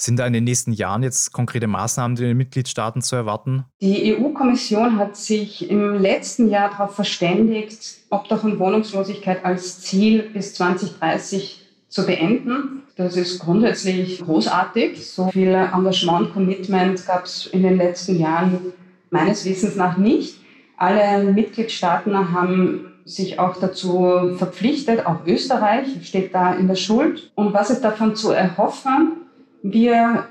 Sind 0.00 0.18
da 0.18 0.26
in 0.26 0.32
den 0.32 0.44
nächsten 0.44 0.72
Jahren 0.72 1.02
jetzt 1.02 1.30
konkrete 1.30 1.66
Maßnahmen 1.66 2.16
in 2.16 2.28
den 2.28 2.36
Mitgliedstaaten 2.38 3.02
zu 3.02 3.16
erwarten? 3.16 3.66
Die 3.82 4.16
EU-Kommission 4.16 4.96
hat 4.96 5.14
sich 5.14 5.68
im 5.68 6.00
letzten 6.00 6.48
Jahr 6.48 6.70
darauf 6.70 6.94
verständigt, 6.94 7.98
Obdach- 8.08 8.42
und 8.42 8.58
Wohnungslosigkeit 8.58 9.44
als 9.44 9.82
Ziel 9.82 10.22
bis 10.32 10.54
2030 10.54 11.66
zu 11.88 12.06
beenden. 12.06 12.84
Das 12.96 13.14
ist 13.14 13.40
grundsätzlich 13.40 14.22
großartig. 14.24 15.06
So 15.06 15.28
viel 15.28 15.48
Engagement, 15.48 16.28
und 16.28 16.32
Commitment 16.32 17.06
gab 17.06 17.26
es 17.26 17.48
in 17.48 17.62
den 17.62 17.76
letzten 17.76 18.18
Jahren 18.18 18.72
meines 19.10 19.44
Wissens 19.44 19.76
nach 19.76 19.98
nicht. 19.98 20.36
Alle 20.78 21.30
Mitgliedstaaten 21.30 22.32
haben 22.32 22.86
sich 23.04 23.38
auch 23.38 23.58
dazu 23.58 24.34
verpflichtet, 24.38 25.04
auch 25.04 25.26
Österreich 25.26 25.88
steht 26.04 26.34
da 26.34 26.54
in 26.54 26.68
der 26.68 26.76
Schuld. 26.76 27.30
Und 27.34 27.52
was 27.52 27.68
ist 27.68 27.82
davon 27.82 28.16
zu 28.16 28.30
erhoffen? 28.30 29.20
Wir 29.62 30.26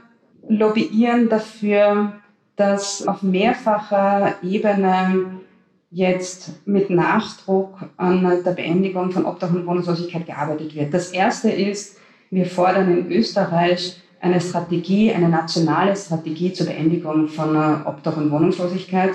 lobbyieren 0.48 1.30
dafür, 1.30 2.13
dass 2.56 3.08
auf 3.08 3.22
mehrfacher 3.22 4.36
Ebene 4.44 5.39
jetzt 5.92 6.68
mit 6.68 6.89
Nachdruck 6.89 7.78
an 7.98 8.44
der 8.44 8.52
Beendigung 8.52 9.12
von 9.12 9.26
Obdach 9.26 9.52
und 9.52 9.65
Wohnungslosigkeit 9.65 10.26
gearbeitet 10.26 10.76
wird. 10.76 10.94
Das 10.94 11.12
erste 11.12 11.50
ist, 11.50 11.98
wir 12.30 12.46
fordern 12.46 12.96
in 12.96 13.12
Österreich 13.12 14.02
eine 14.22 14.42
Strategie, 14.42 15.13
eine 15.13 15.30
nationale 15.30 15.96
Strategie 15.96 16.54
zur 16.54 16.68
Beendigung 16.68 17.28
von 17.28 17.56
Obdach 17.86 18.18
und 18.18 18.32
Wohnungslosigkeit. 18.32 19.12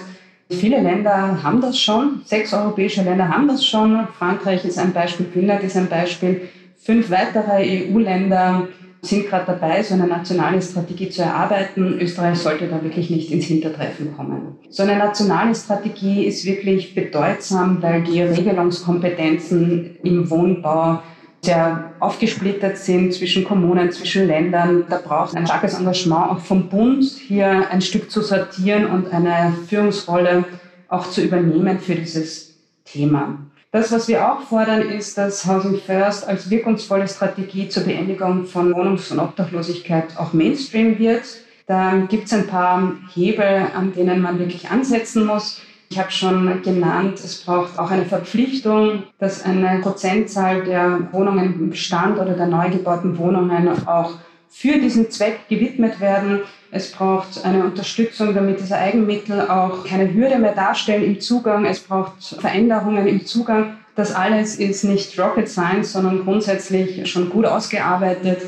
Viele 0.51 0.81
Länder 0.81 1.43
haben 1.43 1.61
das 1.61 1.79
schon, 1.79 2.23
sechs 2.25 2.53
europäische 2.53 3.03
Länder 3.03 3.29
haben 3.29 3.49
das 3.49 3.65
schon. 3.65 4.09
Frankreich 4.19 4.65
ist 4.65 4.79
ein 4.79 4.93
Beispiel, 4.93 5.27
Finnland 5.27 5.63
ist 5.63 5.77
ein 5.77 5.89
Beispiel. 5.89 6.49
Fünf 6.77 7.11
weitere 7.11 7.89
EU-Länder 7.89 8.69
sind 9.07 9.29
gerade 9.29 9.47
dabei, 9.47 9.83
so 9.83 9.95
eine 9.95 10.07
nationale 10.07 10.61
Strategie 10.61 11.09
zu 11.09 11.23
erarbeiten. 11.23 11.99
Österreich 12.01 12.39
sollte 12.39 12.67
da 12.69 12.83
wirklich 12.83 13.11
nicht 13.11 13.31
ins 13.31 13.45
Hintertreffen 13.47 14.17
kommen. 14.17 14.57
So 14.71 14.83
eine 14.83 14.97
nationale 14.97 15.55
Strategie 15.55 16.25
ist 16.25 16.45
wirklich 16.45 16.95
bedeutsam, 16.95 17.83
weil 17.83 18.03
die 18.03 18.23
Regelungskompetenzen 18.23 19.97
im 20.03 20.31
Wohnbau 20.31 21.01
sehr 21.45 21.93
aufgesplittert 22.01 22.79
sind 22.79 23.13
zwischen 23.13 23.45
Kommunen, 23.45 23.91
zwischen 23.93 24.27
Ländern. 24.27 24.85
Da 24.89 24.99
braucht 24.99 25.37
ein 25.37 25.47
starkes 25.47 25.79
Engagement 25.79 26.31
auch 26.31 26.39
vom 26.39 26.69
Bund, 26.69 27.05
hier 27.05 27.71
ein 27.71 27.83
Stück 27.83 28.11
zu 28.11 28.23
sortieren 28.23 28.87
und 28.87 29.13
eine 29.13 29.53
Führungsrolle 29.69 30.45
auch 30.89 31.09
zu 31.11 31.23
übernehmen 31.23 31.79
für 31.79 31.95
dieses 31.95 32.55
Thema. 32.85 33.44
Das, 33.75 33.91
was 33.91 34.07
wir 34.07 34.31
auch 34.31 34.43
fordern, 34.43 34.83
ist, 34.83 35.19
dass 35.19 35.47
Housing 35.47 35.81
First 35.81 36.29
als 36.29 36.49
wirkungsvolle 36.49 37.09
Strategie 37.09 37.69
zur 37.69 37.83
Beendigung 37.83 38.47
von 38.47 38.73
Wohnungs- 38.73 39.11
und 39.11 39.19
Obdachlosigkeit 39.19 40.17
auch 40.17 40.33
Mainstream 40.33 40.97
wird. 40.97 41.25
Da 41.67 42.07
gibt 42.09 42.27
es 42.27 42.33
ein 42.33 42.47
paar 42.47 42.93
Hebel, 43.13 43.67
an 43.75 43.93
denen 43.93 44.23
man 44.23 44.39
wirklich 44.39 44.71
ansetzen 44.71 45.27
muss. 45.27 45.61
Ich 45.91 45.99
habe 45.99 46.13
schon 46.13 46.63
genannt, 46.63 47.15
es 47.15 47.43
braucht 47.43 47.77
auch 47.77 47.91
eine 47.91 48.05
Verpflichtung, 48.05 49.03
dass 49.19 49.45
eine 49.45 49.81
Prozentzahl 49.81 50.63
der 50.63 51.09
Wohnungen 51.11 51.55
im 51.55 51.71
Bestand 51.71 52.21
oder 52.21 52.35
der 52.35 52.47
neu 52.47 52.71
gebauten 52.71 53.19
Wohnungen 53.19 53.89
auch 53.89 54.13
für 54.49 54.79
diesen 54.79 55.11
Zweck 55.11 55.49
gewidmet 55.49 55.99
werden. 55.99 56.43
Es 56.75 56.91
braucht 56.91 57.45
eine 57.45 57.63
Unterstützung, 57.63 58.35
damit 58.35 58.59
diese 58.59 58.77
Eigenmittel 58.77 59.43
auch 59.43 59.85
keine 59.85 60.13
Hürde 60.13 60.41
mehr 60.41 60.57
darstellen 60.57 61.05
im 61.05 61.21
Zugang. 61.21 61.65
Es 61.67 61.79
braucht 61.79 62.25
Veränderungen 62.41 63.07
im 63.07 63.25
Zugang. 63.25 63.77
Das 63.95 64.13
alles 64.13 64.57
ist 64.57 64.83
nicht 64.83 65.17
Rocket 65.17 65.49
Science, 65.49 65.93
sondern 65.93 66.25
grundsätzlich 66.25 67.09
schon 67.09 67.31
gut 67.31 67.47
ausgearbeitet. 67.47 68.39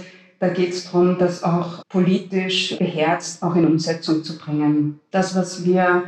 Da 0.40 0.48
geht 0.48 0.70
es 0.70 0.86
darum, 0.86 1.16
das 1.18 1.44
auch 1.44 1.84
politisch 1.88 2.76
beherzt 2.76 3.44
auch 3.44 3.54
in 3.54 3.64
Umsetzung 3.64 4.24
zu 4.24 4.36
bringen. 4.36 4.98
Das, 5.12 5.36
was 5.36 5.64
wir 5.64 6.02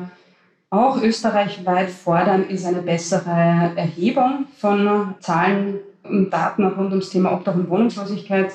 auch 0.71 1.01
österreichweit 1.01 1.89
fordern, 1.89 2.49
ist 2.49 2.67
eine 2.67 2.83
bessere 2.83 3.75
Erhebung 3.77 4.47
von 4.59 5.15
Zahlen 5.21 5.79
und 6.03 6.31
Daten 6.31 6.65
rund 6.65 6.91
ums 6.91 7.11
Thema 7.11 7.33
Obdach 7.33 7.55
und 7.55 7.71
Wohnungslosigkeit. 7.71 8.51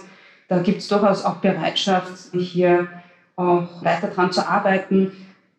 Da 0.49 0.59
gibt 0.59 0.79
es 0.79 0.89
durchaus 0.89 1.23
auch 1.23 1.37
Bereitschaft, 1.37 2.11
hier 2.33 2.89
auch 3.35 3.83
weiter 3.83 4.07
daran 4.07 4.31
zu 4.31 4.47
arbeiten. 4.47 5.11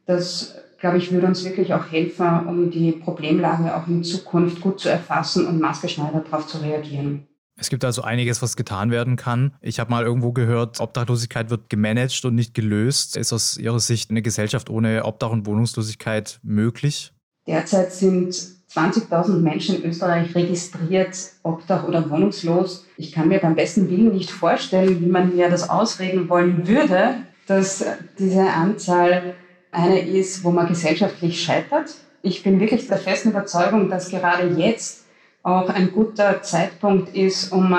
Das, 0.07 0.55
glaube 0.79 0.99
ich, 0.99 1.13
würde 1.13 1.27
uns 1.27 1.45
wirklich 1.45 1.75
auch 1.75 1.91
helfen, 1.91 2.47
um 2.47 2.71
die 2.71 2.93
Problemlage 2.93 3.75
auch 3.77 3.87
in 3.87 4.05
Zukunft 4.05 4.61
gut 4.61 4.81
zu 4.81 4.89
erfassen 4.89 5.47
und 5.47 5.61
maßgeschneidert 5.61 6.27
darauf 6.27 6.47
zu 6.47 6.59
reagieren. 6.59 7.27
Es 7.57 7.71
gibt 7.71 7.85
also 7.85 8.03
einiges, 8.03 8.43
was 8.43 8.57
getan 8.57 8.91
werden 8.91 9.17
kann. 9.17 9.55
Ich 9.61 9.79
habe 9.79 9.91
mal 9.91 10.05
irgendwo 10.05 10.33
gehört, 10.33 10.81
Obdachlosigkeit 10.81 11.51
wird 11.51 11.71
gemanagt 11.71 12.25
und 12.25 12.35
nicht 12.35 12.53
gelöst. 12.53 13.17
Ist 13.17 13.33
aus 13.33 13.57
Ihrer 13.57 13.79
Sicht 13.79 14.11
eine 14.11 14.23
Gesellschaft 14.23 14.71
ohne 14.71 15.05
Obdach 15.05 15.31
und 15.31 15.47
Wohnungslosigkeit 15.47 16.41
möglich? 16.43 17.13
Derzeit 17.47 17.93
sind 17.93 18.35
20.000 18.75 19.39
Menschen 19.39 19.77
in 19.77 19.89
Österreich 19.89 20.35
registriert, 20.35 21.17
obdach 21.45 21.87
oder 21.87 22.11
wohnungslos. 22.11 22.87
Ich 22.97 23.13
kann 23.13 23.29
mir 23.29 23.39
beim 23.39 23.55
besten 23.55 23.89
Willen 23.89 24.13
nicht 24.13 24.33
vorstellen, 24.33 25.01
wie 25.01 25.07
man 25.07 25.37
mir 25.37 25.49
das 25.49 25.71
ausreden 25.71 26.29
wollen 26.29 26.67
würde, 26.67 27.19
dass 27.47 27.85
diese 28.19 28.43
Anzahl 28.43 29.35
eine 29.71 30.01
ist, 30.01 30.45
wo 30.45 30.51
man 30.51 30.69
gesellschaftlich 30.69 31.43
scheitert. 31.43 31.95
Ich 32.23 32.43
bin 32.43 32.61
wirklich 32.61 32.87
der 32.87 32.99
festen 32.99 33.31
Überzeugung, 33.31 33.91
dass 33.91 34.11
gerade 34.11 34.49
jetzt 34.57 35.05
auch 35.43 35.69
ein 35.69 35.93
guter 35.93 36.43
Zeitpunkt 36.43 37.15
ist, 37.15 37.53
um 37.53 37.77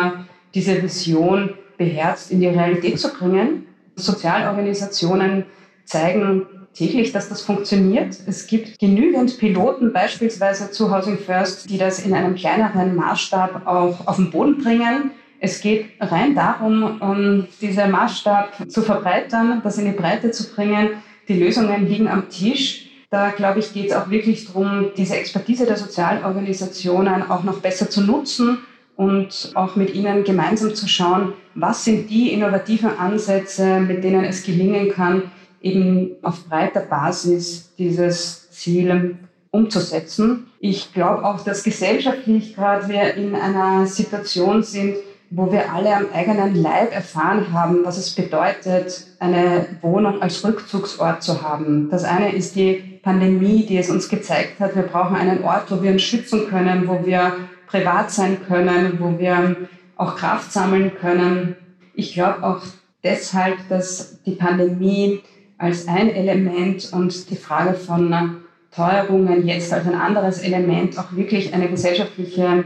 diese 0.54 0.82
Vision 0.84 1.56
beherzt 1.78 2.32
in 2.32 2.40
die 2.40 2.48
Realität 2.48 3.00
zu 3.00 3.10
bringen. 3.10 3.66
Sozialorganisationen 3.96 5.46
zeigen 5.86 6.46
täglich, 6.74 7.12
dass 7.12 7.30
das 7.30 7.42
funktioniert. 7.42 8.18
Es 8.28 8.48
gibt 8.48 8.78
genügend 8.80 9.38
Piloten, 9.40 9.94
beispielsweise 9.94 10.72
zu 10.72 10.96
Housing 10.96 11.18
First, 11.18 11.70
die 11.70 11.78
das 11.78 12.06
in 12.06 12.14
einem 12.14 12.36
kleineren 12.36 12.96
Maßstab 12.96 13.66
auch 13.66 14.06
auf 14.06 14.18
den 14.18 14.30
Boden 14.30 14.62
bringen. 14.62 15.12
Es 15.40 15.62
geht 15.62 15.86
rein 16.00 16.34
darum, 16.34 17.02
um 17.02 17.48
diesen 17.62 17.92
Maßstab 17.92 18.70
zu 18.70 18.82
verbreitern, 18.82 19.62
das 19.64 19.78
in 19.78 19.86
die 19.86 19.92
Breite 19.92 20.32
zu 20.32 20.54
bringen. 20.54 20.90
Die 21.28 21.40
Lösungen 21.40 21.88
liegen 21.88 22.08
am 22.08 22.30
Tisch. 22.30 22.90
Da, 23.10 23.30
glaube 23.30 23.60
ich, 23.60 23.74
geht 23.74 23.88
es 23.88 23.94
auch 23.94 24.10
wirklich 24.10 24.48
darum, 24.48 24.92
diese 24.98 25.16
Expertise 25.16 25.66
der 25.66 25.78
Sozialorganisationen 25.78 27.30
auch 27.30 27.44
noch 27.44 27.60
besser 27.60 27.90
zu 27.90 28.02
nutzen 28.02 28.60
und 28.96 29.52
auch 29.56 29.76
mit 29.76 29.94
ihnen 29.94 30.24
gemeinsam 30.24 30.74
zu 30.74 30.88
schauen, 30.88 31.34
was 31.54 31.86
sind 31.86 32.10
die 32.10 32.32
innovativen 32.32 32.98
Ansätze, 32.98 33.80
mit 33.80 34.04
denen 34.04 34.24
es 34.24 34.44
gelingen 34.44 34.90
kann, 34.90 35.24
eben 35.62 36.12
auf 36.22 36.46
breiter 36.46 36.82
Basis 36.82 37.74
dieses 37.78 38.50
Ziel 38.52 39.18
umzusetzen. 39.52 40.48
Ich 40.60 40.94
glaube 40.94 41.24
auch, 41.26 41.44
dass 41.44 41.64
gesellschaftlich 41.64 42.56
gerade 42.56 42.90
wir 42.90 43.14
in 43.16 43.36
einer 43.36 43.86
Situation 43.86 44.64
sind, 44.64 44.96
wo 45.36 45.52
wir 45.52 45.74
alle 45.74 45.94
am 45.94 46.06
eigenen 46.14 46.56
Leib 46.56 46.94
erfahren 46.94 47.52
haben, 47.52 47.84
was 47.84 47.98
es 47.98 48.16
bedeutet, 48.16 49.06
eine 49.20 49.66
Wohnung 49.82 50.22
als 50.22 50.46
Rückzugsort 50.46 51.24
zu 51.24 51.42
haben. 51.42 51.90
Das 51.90 52.06
eine 52.06 52.34
ist 52.34 52.56
die 52.56 53.00
Pandemie, 53.04 53.66
die 53.66 53.78
es 53.78 53.90
uns 53.90 54.08
gezeigt 54.08 54.62
hat, 54.62 54.76
wir 54.78 54.84
brauchen 54.84 55.18
einen 55.18 55.44
Ort, 55.44 55.70
wo 55.70 55.84
wir 55.84 55.92
uns 55.92 56.04
schützen 56.04 56.48
können, 56.48 56.88
wo 56.88 57.06
wir 57.06 57.34
privat 57.68 58.12
sein 58.12 58.38
können, 58.48 58.98
wo 59.00 59.20
wir 59.20 59.58
auch 59.98 60.16
Kraft 60.16 60.54
sammeln 60.54 60.94
können. 61.02 61.58
Ich 61.94 62.14
glaube 62.14 62.42
auch 62.42 62.62
deshalb, 63.04 63.58
dass 63.68 64.22
die 64.24 64.36
Pandemie 64.36 65.22
als 65.58 65.88
ein 65.88 66.10
Element 66.10 66.92
und 66.94 67.30
die 67.30 67.36
Frage 67.36 67.74
von 67.74 68.38
Teuerungen 68.72 69.46
jetzt 69.46 69.74
als 69.74 69.86
ein 69.86 69.96
anderes 69.96 70.40
Element 70.40 70.98
auch 70.98 71.14
wirklich 71.14 71.54
eine 71.54 71.68
gesellschaftliche 71.68 72.64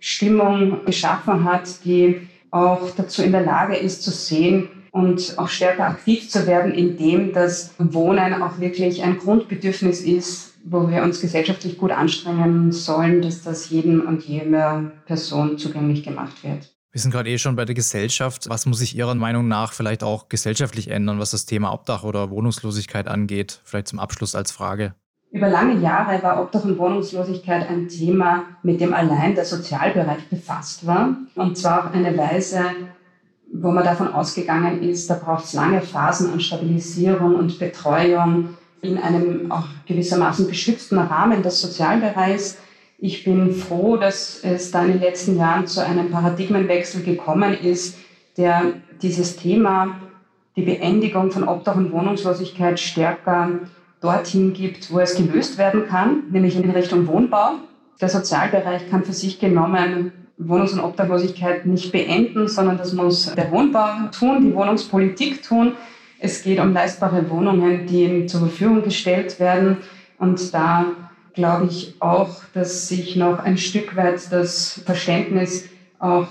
Stimmung 0.00 0.84
geschaffen 0.84 1.44
hat, 1.44 1.84
die 1.84 2.20
auch 2.50 2.90
dazu 2.96 3.22
in 3.22 3.32
der 3.32 3.44
Lage 3.44 3.76
ist 3.76 4.02
zu 4.02 4.10
sehen 4.10 4.68
und 4.90 5.38
auch 5.38 5.48
stärker 5.48 5.86
aktiv 5.86 6.28
zu 6.28 6.46
werden, 6.46 6.72
indem 6.74 7.32
das 7.32 7.74
Wohnen 7.78 8.42
auch 8.42 8.58
wirklich 8.58 9.02
ein 9.02 9.18
Grundbedürfnis 9.18 10.00
ist, 10.00 10.54
wo 10.64 10.90
wir 10.90 11.02
uns 11.02 11.20
gesellschaftlich 11.20 11.78
gut 11.78 11.92
anstrengen 11.92 12.72
sollen, 12.72 13.22
dass 13.22 13.42
das 13.42 13.70
jedem 13.70 14.06
und 14.06 14.24
jeder 14.24 14.90
Person 15.06 15.58
zugänglich 15.58 16.02
gemacht 16.02 16.42
wird. 16.42 16.74
Wir 16.92 17.00
sind 17.00 17.12
gerade 17.12 17.30
eh 17.30 17.38
schon 17.38 17.54
bei 17.54 17.64
der 17.64 17.76
Gesellschaft. 17.76 18.48
Was 18.48 18.66
muss 18.66 18.80
sich 18.80 18.96
Ihrer 18.96 19.14
Meinung 19.14 19.46
nach 19.46 19.72
vielleicht 19.72 20.02
auch 20.02 20.28
gesellschaftlich 20.28 20.88
ändern, 20.88 21.20
was 21.20 21.30
das 21.30 21.46
Thema 21.46 21.72
Obdach 21.72 22.02
oder 22.02 22.30
Wohnungslosigkeit 22.30 23.06
angeht? 23.06 23.60
Vielleicht 23.64 23.86
zum 23.86 24.00
Abschluss 24.00 24.34
als 24.34 24.50
Frage. 24.50 24.94
Über 25.32 25.48
lange 25.48 25.80
Jahre 25.80 26.20
war 26.24 26.42
Obdach 26.42 26.64
und 26.64 26.78
Wohnungslosigkeit 26.78 27.68
ein 27.68 27.88
Thema, 27.88 28.44
mit 28.64 28.80
dem 28.80 28.92
allein 28.92 29.36
der 29.36 29.44
Sozialbereich 29.44 30.28
befasst 30.28 30.86
war. 30.86 31.14
Und 31.36 31.56
zwar 31.56 31.86
auf 31.86 31.94
eine 31.94 32.16
Weise, 32.18 32.64
wo 33.52 33.70
man 33.70 33.84
davon 33.84 34.12
ausgegangen 34.12 34.82
ist, 34.82 35.08
da 35.08 35.14
braucht 35.14 35.44
es 35.44 35.52
lange 35.52 35.82
Phasen 35.82 36.32
an 36.32 36.40
Stabilisierung 36.40 37.36
und 37.36 37.60
Betreuung 37.60 38.56
in 38.82 38.98
einem 38.98 39.52
auch 39.52 39.66
gewissermaßen 39.86 40.48
geschützten 40.48 40.98
Rahmen 40.98 41.42
des 41.42 41.60
Sozialbereichs. 41.60 42.58
Ich 42.98 43.22
bin 43.24 43.52
froh, 43.52 43.96
dass 43.96 44.40
es 44.42 44.72
da 44.72 44.82
in 44.82 44.92
den 44.92 45.00
letzten 45.00 45.38
Jahren 45.38 45.66
zu 45.66 45.84
einem 45.84 46.10
Paradigmenwechsel 46.10 47.02
gekommen 47.02 47.54
ist, 47.54 47.96
der 48.36 48.72
dieses 49.00 49.36
Thema, 49.36 49.96
die 50.56 50.62
Beendigung 50.62 51.30
von 51.30 51.46
Obdach 51.46 51.76
und 51.76 51.92
Wohnungslosigkeit 51.92 52.80
stärker 52.80 53.60
dorthin 54.00 54.52
gibt, 54.52 54.92
wo 54.92 54.98
es 54.98 55.14
gelöst 55.14 55.58
werden 55.58 55.86
kann, 55.86 56.24
nämlich 56.30 56.56
in 56.56 56.70
Richtung 56.70 57.06
Wohnbau. 57.06 57.52
Der 58.00 58.08
Sozialbereich 58.08 58.88
kann 58.90 59.04
für 59.04 59.12
sich 59.12 59.38
genommen 59.38 60.12
Wohnungs- 60.38 60.72
und 60.72 60.80
Obdachlosigkeit 60.80 61.66
nicht 61.66 61.92
beenden, 61.92 62.48
sondern 62.48 62.78
das 62.78 62.94
muss 62.94 63.34
der 63.34 63.50
Wohnbau 63.50 64.08
tun, 64.10 64.40
die 64.42 64.54
Wohnungspolitik 64.54 65.42
tun. 65.42 65.74
Es 66.18 66.42
geht 66.42 66.60
um 66.60 66.72
leistbare 66.72 67.28
Wohnungen, 67.28 67.86
die 67.86 68.04
ihm 68.04 68.28
zur 68.28 68.40
Verfügung 68.40 68.82
gestellt 68.82 69.38
werden. 69.38 69.78
Und 70.18 70.52
da 70.54 70.86
glaube 71.34 71.66
ich 71.66 71.94
auch, 72.00 72.42
dass 72.54 72.88
sich 72.88 73.16
noch 73.16 73.38
ein 73.38 73.58
Stück 73.58 73.96
weit 73.96 74.32
das 74.32 74.80
Verständnis 74.84 75.68
auch 75.98 76.28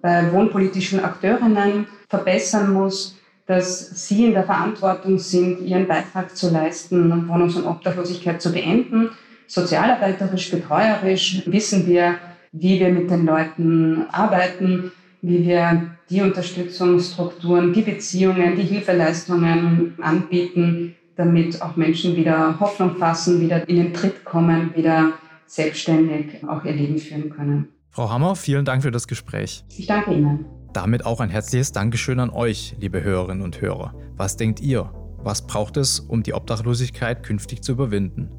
bei 0.00 0.32
wohnpolitischen 0.32 1.04
Akteurinnen 1.04 1.86
verbessern 2.08 2.72
muss, 2.72 3.19
dass 3.50 4.06
sie 4.06 4.26
in 4.26 4.32
der 4.32 4.44
Verantwortung 4.44 5.18
sind, 5.18 5.60
ihren 5.62 5.88
Beitrag 5.88 6.36
zu 6.36 6.52
leisten, 6.52 7.28
Wohnungs- 7.28 7.56
und 7.56 7.66
Obdachlosigkeit 7.66 8.40
zu 8.40 8.52
beenden. 8.52 9.10
Sozialarbeiterisch, 9.48 10.52
betreuerisch 10.52 11.42
wissen 11.46 11.84
wir, 11.88 12.14
wie 12.52 12.78
wir 12.78 12.90
mit 12.90 13.10
den 13.10 13.26
Leuten 13.26 14.06
arbeiten, 14.12 14.92
wie 15.20 15.44
wir 15.44 15.96
die 16.08 16.20
Unterstützungsstrukturen, 16.20 17.72
die 17.72 17.82
Beziehungen, 17.82 18.54
die 18.54 18.62
Hilfeleistungen 18.62 19.94
anbieten, 20.00 20.94
damit 21.16 21.60
auch 21.60 21.74
Menschen 21.74 22.14
wieder 22.14 22.60
Hoffnung 22.60 22.98
fassen, 22.98 23.40
wieder 23.40 23.68
in 23.68 23.76
den 23.76 23.92
Tritt 23.92 24.24
kommen, 24.24 24.70
wieder 24.76 25.14
selbstständig 25.46 26.46
auch 26.46 26.64
ihr 26.64 26.72
Leben 26.72 26.98
führen 26.98 27.30
können. 27.30 27.66
Frau 27.90 28.08
Hammer, 28.10 28.36
vielen 28.36 28.64
Dank 28.64 28.84
für 28.84 28.92
das 28.92 29.08
Gespräch. 29.08 29.64
Ich 29.76 29.88
danke 29.88 30.12
Ihnen. 30.12 30.44
Damit 30.72 31.04
auch 31.04 31.20
ein 31.20 31.30
herzliches 31.30 31.72
Dankeschön 31.72 32.20
an 32.20 32.30
euch, 32.30 32.76
liebe 32.78 33.02
Hörerinnen 33.02 33.42
und 33.42 33.60
Hörer. 33.60 33.92
Was 34.16 34.36
denkt 34.36 34.60
ihr? 34.60 34.92
Was 35.18 35.46
braucht 35.46 35.76
es, 35.76 35.98
um 36.00 36.22
die 36.22 36.32
Obdachlosigkeit 36.32 37.24
künftig 37.24 37.62
zu 37.62 37.72
überwinden? 37.72 38.30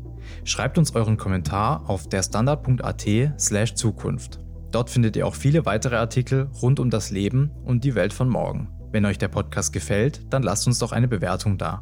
Schreibt 0.46 0.78
uns 0.78 0.96
euren 0.96 1.17
Kommentar 1.17 1.89
auf 1.89 2.08
derstandard.at/slash 2.08 3.76
Zukunft. 3.76 4.39
Dort 4.72 4.89
findet 4.89 5.17
ihr 5.17 5.28
auch 5.28 5.36
viele 5.36 5.65
weitere 5.65 5.98
Artikel 5.98 6.50
rund 6.62 6.80
um 6.80 6.89
das 6.89 7.12
Leben 7.12 7.52
und 7.65 7.84
die 7.84 7.96
Welt 7.96 8.13
von 8.13 8.30
morgen. 8.30 8.70
Wenn 8.91 9.06
euch 9.06 9.17
der 9.17 9.28
Podcast 9.28 9.74
gefällt, 9.74 10.34
dann 10.34 10.44
lasst 10.44 10.67
uns 10.67 10.80
doch 10.80 10.94
eine 10.94 11.10
Bewertung 11.10 11.58
da. 11.58 11.82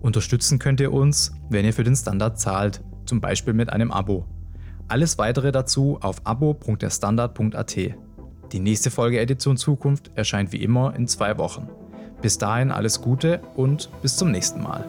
Unterstützen 0.00 0.58
könnt 0.58 0.80
ihr 0.80 0.92
uns, 0.92 1.32
wenn 1.48 1.64
ihr 1.64 1.72
für 1.72 1.84
den 1.84 1.96
Standard 1.96 2.38
zahlt, 2.38 2.82
zum 3.06 3.20
Beispiel 3.20 3.54
mit 3.54 3.72
einem 3.72 3.92
Abo. 3.92 4.26
Alles 4.88 5.18
weitere 5.18 5.52
dazu 5.52 5.98
auf 6.00 6.26
abo.derstandard.at. 6.26 8.03
Die 8.54 8.60
nächste 8.60 8.92
Folge 8.92 9.18
Edition 9.18 9.56
Zukunft 9.56 10.12
erscheint 10.14 10.52
wie 10.52 10.62
immer 10.62 10.94
in 10.94 11.08
zwei 11.08 11.38
Wochen. 11.38 11.68
Bis 12.22 12.38
dahin 12.38 12.70
alles 12.70 13.00
Gute 13.00 13.40
und 13.56 13.90
bis 14.00 14.16
zum 14.16 14.30
nächsten 14.30 14.62
Mal. 14.62 14.88